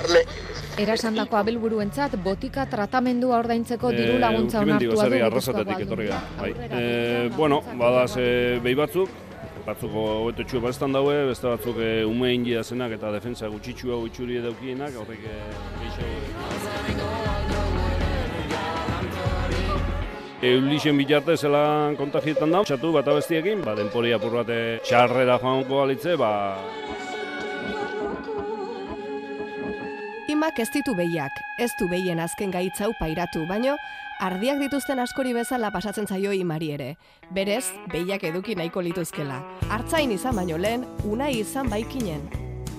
Erasandako 0.78 1.40
abelburuentzat 1.40 2.14
botika 2.22 2.68
tratamendua 2.70 3.40
ordaintzeko 3.42 3.90
diru 3.96 4.20
laguntza 4.22 4.62
Kimendi 4.62 4.86
onartua 4.86 4.94
du 4.94 5.00
gozari 5.00 5.18
Gipuzkoako 5.24 5.58
arrasatetik 5.58 5.84
etorri 5.88 6.08
da. 6.12 6.22
Bai. 6.38 6.54
E, 6.78 7.28
bueno, 7.34 7.60
badaz 7.82 8.12
e, 8.22 8.30
behi 8.62 8.78
batzuk, 8.78 9.10
batzuk 9.66 9.98
hobeto 10.04 10.46
txue 10.46 10.62
bastan 10.62 10.94
daue, 10.94 11.18
beste 11.32 11.50
batzuk 11.50 11.82
e, 11.82 12.04
ume 12.06 12.30
zenak 12.62 12.94
eta 12.94 13.10
defensa 13.10 13.50
gutxitxua 13.50 13.98
gutxuri 14.06 14.38
edaukienak, 14.38 14.94
horrek 15.02 15.26
e, 15.26 16.91
Eulixen 20.42 20.96
bitarte 20.98 21.36
zelan 21.38 21.94
kontagietan 21.94 22.50
da, 22.50 22.64
txatu 22.66 22.90
bat 22.96 23.06
abestiekin, 23.06 23.60
ba, 23.62 23.76
denpori 23.78 24.10
apur 24.10 24.40
bate 24.40 24.56
txarrera 24.82 25.36
joango 25.38 25.84
alitze, 25.84 26.16
ba, 26.18 26.32
Imak 30.32 30.58
ez 30.58 30.70
ditu 30.74 30.94
behiak, 30.98 31.36
ez 31.62 31.70
du 31.78 31.86
behien 31.90 32.18
azken 32.18 32.50
gaitza 32.50 32.88
hau 32.88 32.94
pairatu, 32.98 33.44
baino 33.46 33.76
ardiak 34.22 34.58
dituzten 34.62 34.98
askori 35.02 35.34
bezala 35.36 35.70
pasatzen 35.74 36.08
zaio 36.10 36.32
imari 36.34 36.72
ere. 36.74 36.88
Berez, 37.30 37.66
behiak 37.92 38.24
eduki 38.30 38.56
nahiko 38.58 38.82
lituzkela. 38.82 39.38
Artzain 39.70 40.10
izan 40.10 40.34
baino 40.38 40.58
lehen, 40.58 40.86
unai 41.04 41.36
izan 41.42 41.70
baikinen. 41.70 42.26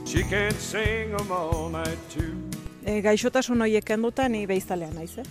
She 0.04 0.24
can't 0.24 0.60
sing 0.60 1.16
all 1.16 1.70
night 1.70 2.00
too. 2.10 2.53
E, 2.86 3.00
gaixotasun 3.02 3.64
horiek 3.66 3.86
kenduta 3.88 4.28
ni 4.30 4.46
beizalea 4.50 4.92
naiz, 4.94 5.18
eh? 5.18 5.26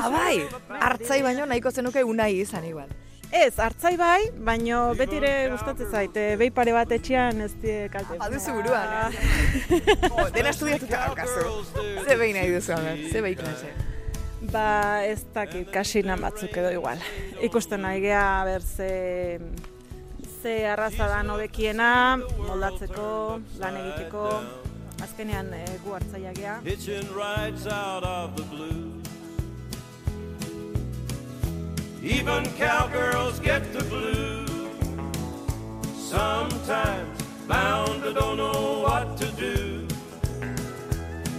Abai, 0.00 0.42
hartzai 0.80 1.22
baino 1.24 1.46
nahiko 1.46 1.70
zenuke 1.70 2.04
unai 2.04 2.32
izan 2.40 2.64
igual. 2.68 2.90
Ez, 3.32 3.54
hartzai 3.64 3.94
bai, 3.96 4.26
baino 4.44 4.82
betire 4.96 5.30
gustatzen 5.54 5.88
zait, 5.88 6.16
e, 6.20 6.36
behi 6.40 6.52
pare 6.52 6.74
bat 6.76 6.90
etxean 6.92 7.40
ez 7.40 7.52
die 7.62 7.86
kalte. 7.92 8.18
Baduzu 8.20 8.58
buruan, 8.58 9.14
Oh, 10.12 10.26
dena 10.34 10.52
estudiatuta 10.52 11.06
daukazu. 11.06 11.46
Ze 12.04 12.16
behin 12.20 12.36
nahi 12.36 12.52
duzu, 12.52 12.74
aber, 12.76 13.00
ze 13.08 13.22
behi 13.24 13.38
klase. 13.40 13.72
Ba, 14.52 14.66
ez 15.06 15.22
dakit, 15.32 15.70
kasina 15.72 16.18
batzuk 16.20 16.56
edo 16.60 16.74
igual. 16.76 17.00
Ikusten 17.46 17.80
nahi 17.86 18.02
gea, 18.04 18.26
ber, 18.44 18.66
ze, 18.66 18.90
ze 20.42 20.58
arraza 20.68 21.08
da 21.08 21.22
nobekiena, 21.24 21.88
moldatzeko, 22.18 23.08
lan 23.62 23.80
egiteko, 23.80 24.26
azkenean 25.12 25.52
e, 25.52 25.64
gu 25.84 25.90
hartzaia 25.90 26.32
gea. 26.34 26.60
Rides 27.14 27.66
out 27.66 28.04
of 28.04 28.36
the 28.36 28.42
blue. 28.44 28.92
Even 32.02 32.44
cowgirls 32.56 33.38
get 33.40 33.72
the 33.72 33.84
blues. 33.84 34.50
Sometimes 35.96 37.22
bound 37.46 38.02
to 38.02 38.12
don't 38.12 38.36
know 38.36 38.80
what 38.82 39.16
to 39.18 39.30
do. 39.32 39.86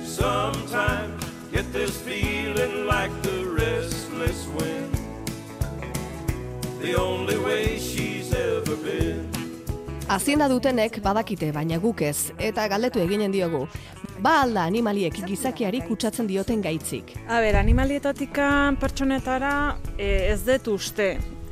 Sometimes 0.04 1.24
get 1.52 1.72
this 1.74 1.98
feeling 2.02 2.86
like 2.86 3.12
the 3.24 3.46
restless 3.46 4.48
wind. 4.48 4.94
The 6.80 6.96
only 6.96 7.38
way 7.40 7.80
she's 7.80 8.34
ever 8.34 8.76
been. 8.76 9.33
Hazienda 10.12 10.50
dutenek 10.52 10.98
badakite, 11.04 11.48
baina 11.56 11.78
guk 11.80 12.02
ez, 12.04 12.34
eta 12.42 12.66
galdetu 12.68 13.00
eginen 13.00 13.32
diogu. 13.32 13.62
Ba 14.24 14.42
alda 14.42 14.66
animaliek 14.68 15.16
gizakiari 15.28 15.80
kutsatzen 15.88 16.28
dioten 16.28 16.62
gaitzik. 16.62 17.14
A 17.32 17.40
ber, 17.40 17.56
animalietatikan 17.56 18.76
pertsonetara 18.82 19.54
e, 19.98 20.10
ez 20.34 20.42
dut 20.44 20.68
uste. 20.76 21.08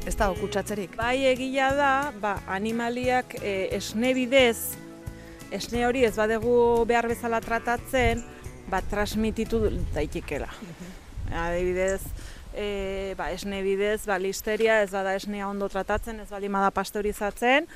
Ez 0.06 0.16
dago 0.20 0.36
kutsatzerik. 0.42 0.98
Bai 1.00 1.24
egia 1.30 1.70
da, 1.78 1.94
ba, 2.20 2.36
animaliak 2.52 3.38
e, 3.40 3.70
esne 3.78 4.12
bidez, 4.18 4.76
esne 5.54 5.86
hori 5.88 6.04
ez 6.08 6.16
badegu 6.18 6.84
behar 6.90 7.08
bezala 7.08 7.40
tratatzen, 7.42 8.26
ba, 8.70 8.84
transmititu 8.92 9.64
daitekela. 9.96 10.52
Adibidez, 11.32 12.02
e, 12.52 13.14
ba, 13.18 13.32
esne 13.32 13.64
bidez, 13.64 14.02
ba, 14.10 14.20
listeria 14.20 14.82
ez 14.84 14.92
bada 14.92 15.16
esnea 15.16 15.48
ondo 15.48 15.70
tratatzen, 15.72 16.20
ez 16.20 16.30
bali 16.34 16.52
da 16.52 16.72
pasteurizatzen, 16.76 17.70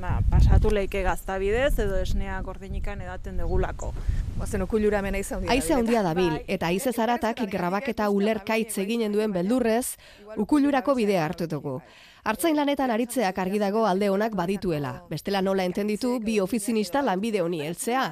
ba, 0.00 0.20
pasatu 0.30 0.70
leike 0.70 1.02
gazta 1.02 1.38
bidez 1.38 1.78
edo 1.82 1.98
esnea 1.98 2.40
gordinikan 2.42 3.00
edaten 3.00 3.36
degulako. 3.40 3.92
Bazen 4.36 4.62
okulura 4.62 5.00
hemen 5.00 5.16
aize 5.18 5.34
handia. 5.34 5.50
Haize 5.52 5.74
handia 5.74 6.02
dabil, 6.04 6.38
eta 6.46 6.68
haize 6.68 6.92
zaratak 6.92 7.40
grabaketa 7.50 8.08
ulerkaitz 8.10 8.76
eginen 8.84 9.12
duen 9.16 9.32
beldurrez, 9.32 9.96
ukulurako 10.36 10.94
bidea 10.94 11.24
hartu 11.24 11.48
dugu. 11.48 11.80
Artzain 12.26 12.56
lanetan 12.58 12.90
aritzeak 12.90 13.38
argi 13.38 13.58
dago 13.62 13.84
alde 13.86 14.10
onak 14.10 14.34
badituela. 14.34 14.96
Bestela 15.10 15.42
nola 15.42 15.64
entenditu 15.64 16.18
bi 16.20 16.40
ofizinista 16.40 17.02
lanbide 17.02 17.40
honi 17.40 17.62
heltzea. 17.62 18.08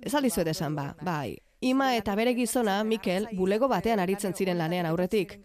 Ez 0.00 0.14
aldizuet 0.14 0.52
esan 0.54 0.76
ba, 0.78 0.92
bai. 1.02 1.36
Ima 1.62 1.92
eta 1.94 2.14
bere 2.18 2.34
gizona, 2.34 2.82
Mikel, 2.84 3.28
bulego 3.38 3.68
batean 3.70 4.00
aritzen 4.02 4.34
ziren 4.34 4.58
lanean 4.58 4.86
aurretik. 4.86 5.36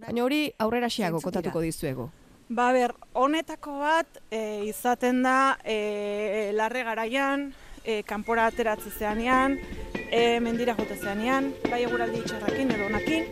Baina 0.00 0.24
hori 0.24 0.50
aurrera 0.58 0.88
kotatuko 1.20 1.60
dizuegu. 1.60 2.10
Ba 2.52 2.66
ber, 2.76 2.92
honetako 3.16 3.78
bat 3.80 4.18
e, 4.28 4.66
izaten 4.68 5.22
da 5.24 5.56
e, 5.64 6.50
larre 6.52 6.82
garaian, 6.84 7.46
e, 7.80 8.02
kanpora 8.04 8.44
ateratze 8.50 8.90
zeanean, 8.92 9.54
e, 10.10 10.38
mendira 10.44 10.74
jote 10.76 10.98
zeanean, 11.00 11.48
bai 11.70 11.80
eguraldi 11.86 12.20
txarrakin 12.26 12.74
edo 12.74 12.90
onakin. 12.90 13.24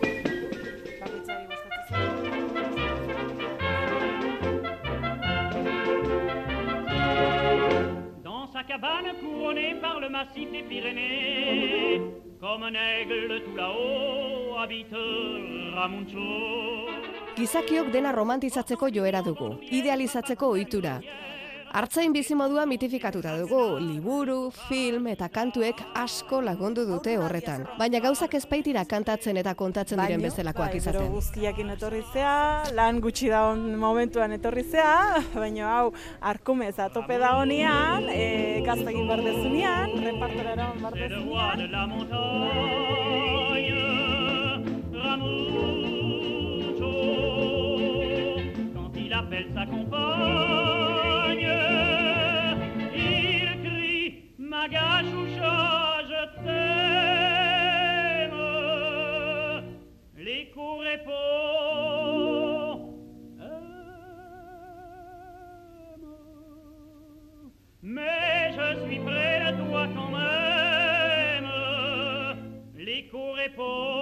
Dans 8.25 8.49
sa 8.55 8.65
cabane 8.65 9.13
couronnée 9.21 9.75
par 9.83 10.01
le 10.01 10.09
massif 10.09 10.51
des 10.51 10.63
Pyrénées, 10.63 12.30
comme 12.40 12.62
un 12.62 12.74
aigle 12.74 13.42
tout 13.44 13.55
là-haut 13.55 14.57
habite 14.59 14.96
Ramuncho. 15.74 16.88
Gizakiok 17.37 17.90
dena 17.92 18.12
romantizatzeko 18.12 18.88
joera 18.88 19.20
dugu, 19.22 19.50
idealizatzeko 19.70 20.48
ohitura. 20.55 21.00
Artzain 21.71 22.11
bizimodua 22.11 22.65
mitifikatuta 22.67 23.37
dugu, 23.39 23.79
liburu, 23.79 24.51
film 24.67 25.05
eta 25.07 25.29
kantuek 25.31 25.79
asko 25.95 26.41
lagundu 26.43 26.83
dute 26.89 27.13
horretan. 27.15 27.63
Baina 27.79 28.01
gauzak 28.03 28.35
ezpaitira 28.35 28.83
kantatzen 28.91 29.39
eta 29.39 29.55
kontatzen 29.55 30.03
diren 30.03 30.25
bezalakoak 30.27 30.73
gero 30.73 30.83
izaten. 30.83 31.13
guzkiakin 31.15 31.71
etorri 31.77 32.03
zea, 32.13 32.65
lan 32.75 32.99
gutxi 33.01 33.31
da 33.31 33.55
momentuan 33.55 34.33
etorri 34.35 34.65
zea, 34.65 35.23
baina 35.43 35.69
hau 35.77 35.93
arkumez 36.33 36.75
atope 36.79 37.19
da 37.23 37.37
honian, 37.39 38.09
e, 38.11 38.65
bardezunean, 38.67 39.91
le 39.95 40.11
roi 40.19 40.75
bardezunean. 40.83 41.31
Quand 48.75 48.93
il 48.97 49.13
appelle 49.13 49.47
sa 49.55 49.67
compagne, 49.67 49.89
repos 73.40 74.00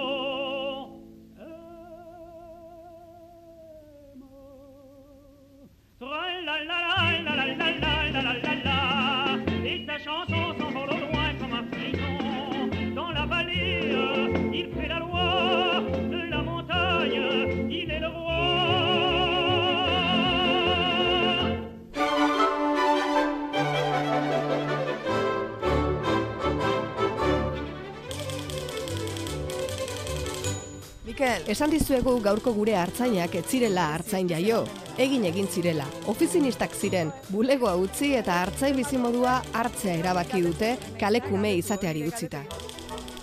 Esan 31.49 31.71
dizuegu 31.73 32.11
gaurko 32.21 32.51
gure 32.53 32.75
hartzainak 32.77 33.33
ez 33.39 33.45
zirela 33.49 33.87
hartzain 33.95 34.27
jaio. 34.29 34.59
Egin 35.01 35.23
egin 35.25 35.47
zirela. 35.49 35.85
Ofizinistak 36.11 36.75
ziren, 36.77 37.09
bulegoa 37.33 37.73
utzi 37.81 38.11
eta 38.19 38.35
hartzain 38.43 38.77
bizimodua 38.77 39.39
hartzea 39.57 39.95
erabaki 40.03 40.43
dute 40.45 40.75
kalekume 41.01 41.55
izateari 41.57 42.05
utzita. 42.07 42.43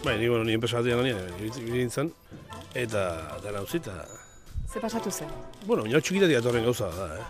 Bai, 0.03 0.17
ni, 0.19 0.29
bueno, 0.29 0.43
ni 0.45 0.55
ibili 0.57 1.79
nintzen, 1.79 2.11
eta 2.75 3.05
dara 3.45 3.63
utzi, 3.63 3.77
eta... 3.79 3.95
ze 4.73 4.81
pasatu 4.81 5.11
zen? 5.11 5.29
Bueno, 5.67 5.83
oinau 5.83 6.01
txikitatik 6.01 6.39
atorren 6.41 6.65
gauza 6.65 6.91
da, 6.91 7.07
eh? 7.17 7.25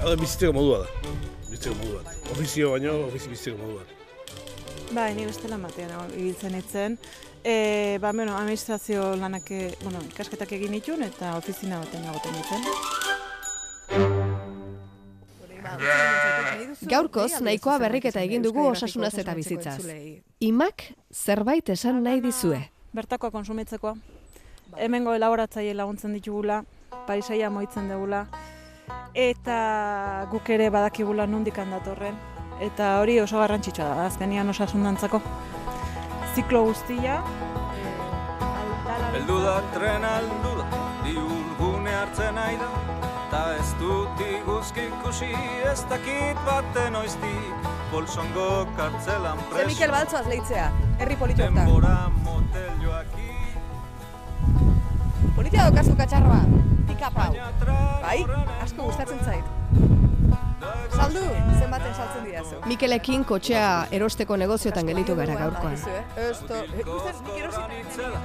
Hau 0.00 0.10
da 0.10 0.16
bizitzeko 0.16 0.52
modua 0.52 0.84
da. 0.84 1.16
Bizitzeko 1.48 1.74
modu 1.80 1.96
bat. 1.98 2.14
Ofizio 2.32 2.70
baino, 2.76 2.94
ofizi 3.08 3.28
bizitzeko 3.28 3.58
modu 3.58 3.80
bat. 3.80 3.96
Bai, 4.94 5.14
ni 5.14 5.26
beste 5.26 5.48
lan 5.50 5.62
batean 5.62 5.90
egon- 5.94 6.14
ibiltzen 6.18 6.56
itzen. 6.58 6.96
E, 7.42 7.98
ba, 8.00 8.12
bueno, 8.12 8.36
administrazio 8.36 9.16
lanak, 9.16 9.50
e, 9.50 9.74
bueno, 9.82 9.98
ikasketak 10.10 10.52
egin 10.58 10.74
itun 10.76 11.02
eta 11.06 11.36
ofizina 11.38 11.78
baten 11.80 12.04
egoten 12.04 12.34
ditzen. 12.36 12.60
Gaurkoz, 16.90 17.40
nahikoa 17.40 17.78
berriketa 17.80 18.20
egin 18.20 18.42
dugu 18.44 18.66
osasunaz 18.68 19.14
eta 19.22 19.34
bizitzaz. 19.34 19.80
Imak 20.40 20.90
zerbait 21.12 21.68
esan 21.72 22.02
nahi 22.04 22.20
dizue. 22.20 22.60
Bertakoa 22.92 23.30
konsumitzekoa. 23.30 23.94
Hemengo 24.76 25.14
elaboratzaile 25.14 25.74
laguntzen 25.74 26.12
ditugula, 26.14 26.62
paisaia 27.06 27.50
moitzen 27.50 27.88
dugula, 27.90 28.26
eta 29.14 30.26
guk 30.30 30.50
ere 30.50 30.68
badakigula 30.70 31.26
nondik 31.26 31.56
datorren. 31.56 32.16
Eta 32.60 33.00
hori 33.00 33.18
oso 33.20 33.38
garrantzitsua 33.38 33.84
da, 33.84 34.06
azkenian 34.06 34.48
osasun 34.48 34.84
dantzako. 34.84 35.20
Ziklo 36.40 36.62
guztia, 36.64 37.18
Heldu 39.12 39.34
da 39.44 39.58
trena 39.74 40.12
heldu 40.14 40.52
da, 40.56 40.78
diurgune 41.04 41.92
hartzen 41.92 42.32
nahi 42.38 42.56
da, 42.56 42.68
ta 43.28 43.42
ez 43.58 43.66
dut 43.82 44.22
iguzki 44.24 44.86
ikusi 44.86 45.28
ez 45.68 45.76
dakit 45.92 46.40
baten 46.48 46.96
oiztik, 47.02 47.68
bolsongo 47.92 48.48
kartzelan 48.80 49.44
Ze 49.44 49.50
preso. 49.52 49.68
Mikel 49.74 49.92
Baltzoaz 49.98 50.24
leitzea, 50.32 50.72
herri 50.96 51.20
politu 51.20 51.44
hortan. 51.44 51.60
Denbora 51.60 51.94
motel 52.24 52.72
joaki, 52.86 53.30
Politia 55.36 55.68
daukazu 55.68 55.96
katxarroa, 56.00 56.42
tra 57.60 57.80
Bai, 58.00 58.20
asko 58.64 58.88
gustatzen 58.88 59.26
zait. 59.28 59.59
Saldu, 60.60 61.22
zenbaten 61.58 61.94
saltzen 61.94 62.24
didazu. 62.26 62.58
Mikelekin 62.68 63.24
kotxea 63.24 63.86
erosteko 63.96 64.36
negoziotan 64.36 64.90
gelitu 64.90 65.16
gara 65.16 65.36
gaurkoan. 65.38 65.76
Itzela, 67.80 68.20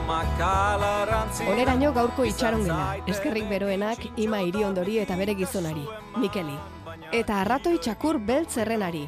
amakalarantzi. 0.00 1.48
Oneraino 1.52 1.92
gaurko 1.96 2.24
itxaron 2.28 2.64
gela, 2.64 2.96
eskerrik 3.06 3.48
beroenak 3.52 4.06
ima 4.16 4.40
iriondori 4.48 4.98
eta 5.04 5.18
bere 5.20 5.36
gizonari, 5.36 5.84
Mikeli. 6.16 6.56
Eta 7.12 7.42
arratoi 7.42 7.76
txakur 7.78 8.18
beltz 8.18 8.54
zerrenari, 8.56 9.04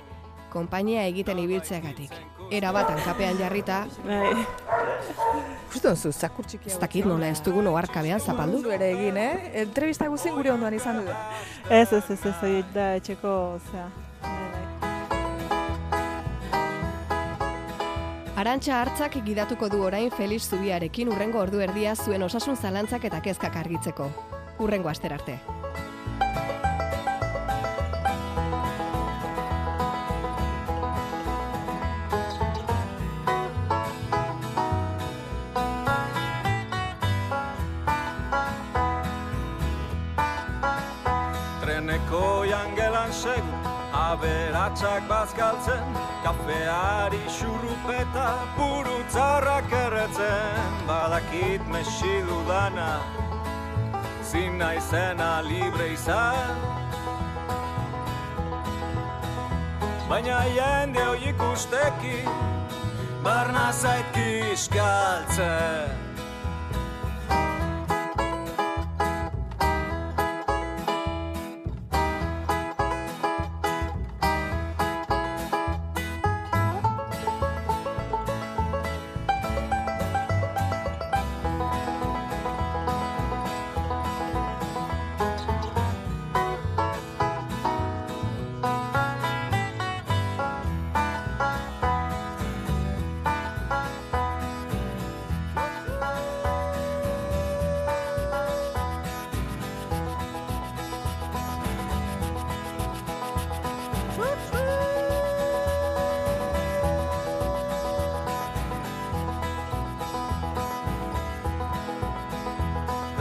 konpainia 0.52 1.06
egiten 1.08 1.40
ibiltzeagatik. 1.42 2.12
Era 2.52 2.70
bat 2.76 2.90
hankapean 2.92 3.40
jarrita, 3.40 3.86
Justo 5.76 6.08
zu, 6.08 6.12
zakur 6.12 6.46
txiki 6.48 6.70
ez 6.72 6.78
dakit 6.80 7.04
nola 7.04 7.28
ez 7.28 7.42
dugun 7.44 7.66
oharkabean 7.68 8.20
zapaldu. 8.20 8.62
Du 8.64 8.70
ere 8.72 8.86
egin, 8.94 9.18
eh? 9.20 9.50
Entrevista 9.60 10.06
guztien 10.08 10.32
gure 10.32 10.54
ondoan 10.54 10.72
izan 10.72 11.02
du. 11.04 11.16
ez, 11.68 11.92
ez, 11.92 12.04
ez, 12.14 12.20
ez, 12.24 12.64
da 12.72 12.94
etxeko, 12.96 13.32
bai. 13.74 13.84
Arantxa 18.40 18.80
hartzak 18.80 19.18
gidatuko 19.26 19.68
du 19.68 19.82
orain 19.84 20.08
Felix 20.16 20.48
Zubiarekin 20.48 21.12
urrengo 21.12 21.44
ordu 21.44 21.60
erdia 21.60 21.94
zuen 21.94 22.24
osasun 22.24 22.56
zalantzak 22.56 23.04
eta 23.04 23.20
kezkak 23.20 23.56
argitzeko. 23.56 24.08
Urrengo 24.58 24.88
aster 24.88 25.12
arte. 25.12 25.36
Aberatsak 44.66 45.08
bazkaltzen, 45.08 45.94
kafeari 46.24 47.20
xurrupeta 47.28 48.28
purutzarrak 48.56 49.70
erretzen, 49.70 50.86
badakit 50.86 51.62
mesi 51.68 52.22
dudana, 52.26 53.00
zin 54.24 54.58
naizena 54.58 55.42
libre 55.42 55.92
izan. 55.92 56.56
Baina 60.08 60.42
jende 60.56 61.04
hoi 61.04 61.28
ikusteki, 61.30 62.24
barna 63.22 63.72
zait 63.72 64.06
kiskaltzen. 64.14 66.05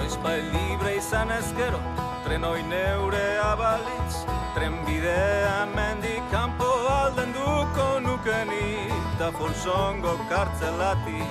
Noiz 0.05 0.17
bai 0.21 0.37
libre 0.53 0.91
izan 0.99 1.31
ez 1.33 1.47
gero, 1.57 1.79
trenoi 2.21 2.61
neure 2.69 3.39
abalitz, 3.41 4.19
Trenbidea 4.53 5.65
mendik 5.71 6.21
kanpo 6.29 6.67
alden 6.89 7.33
duko 7.33 7.87
nukeni 8.03 8.85
Ta 9.17 9.31
folsongo 9.33 10.13
kartzelatik 10.29 11.25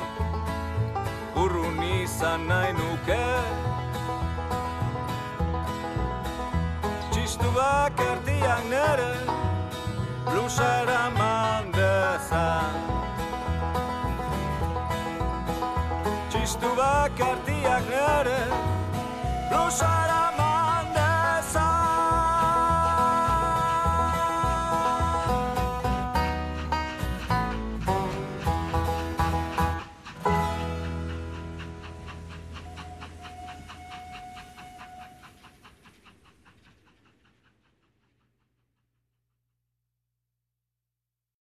urrun 1.39 1.79
izan 2.01 2.49
nahi 2.49 2.73
nuke. 2.81 3.21
Txistu 7.13 7.55
bakartiak 7.55 8.67
nere 8.75 9.13
blusara 10.33 11.05
mandezan 11.21 12.75
Txistu 16.29 16.75
bakartiak 16.83 17.91
nere 17.95 18.64
Don't 19.55 19.71
shut 19.73 20.11
up. 20.11 20.24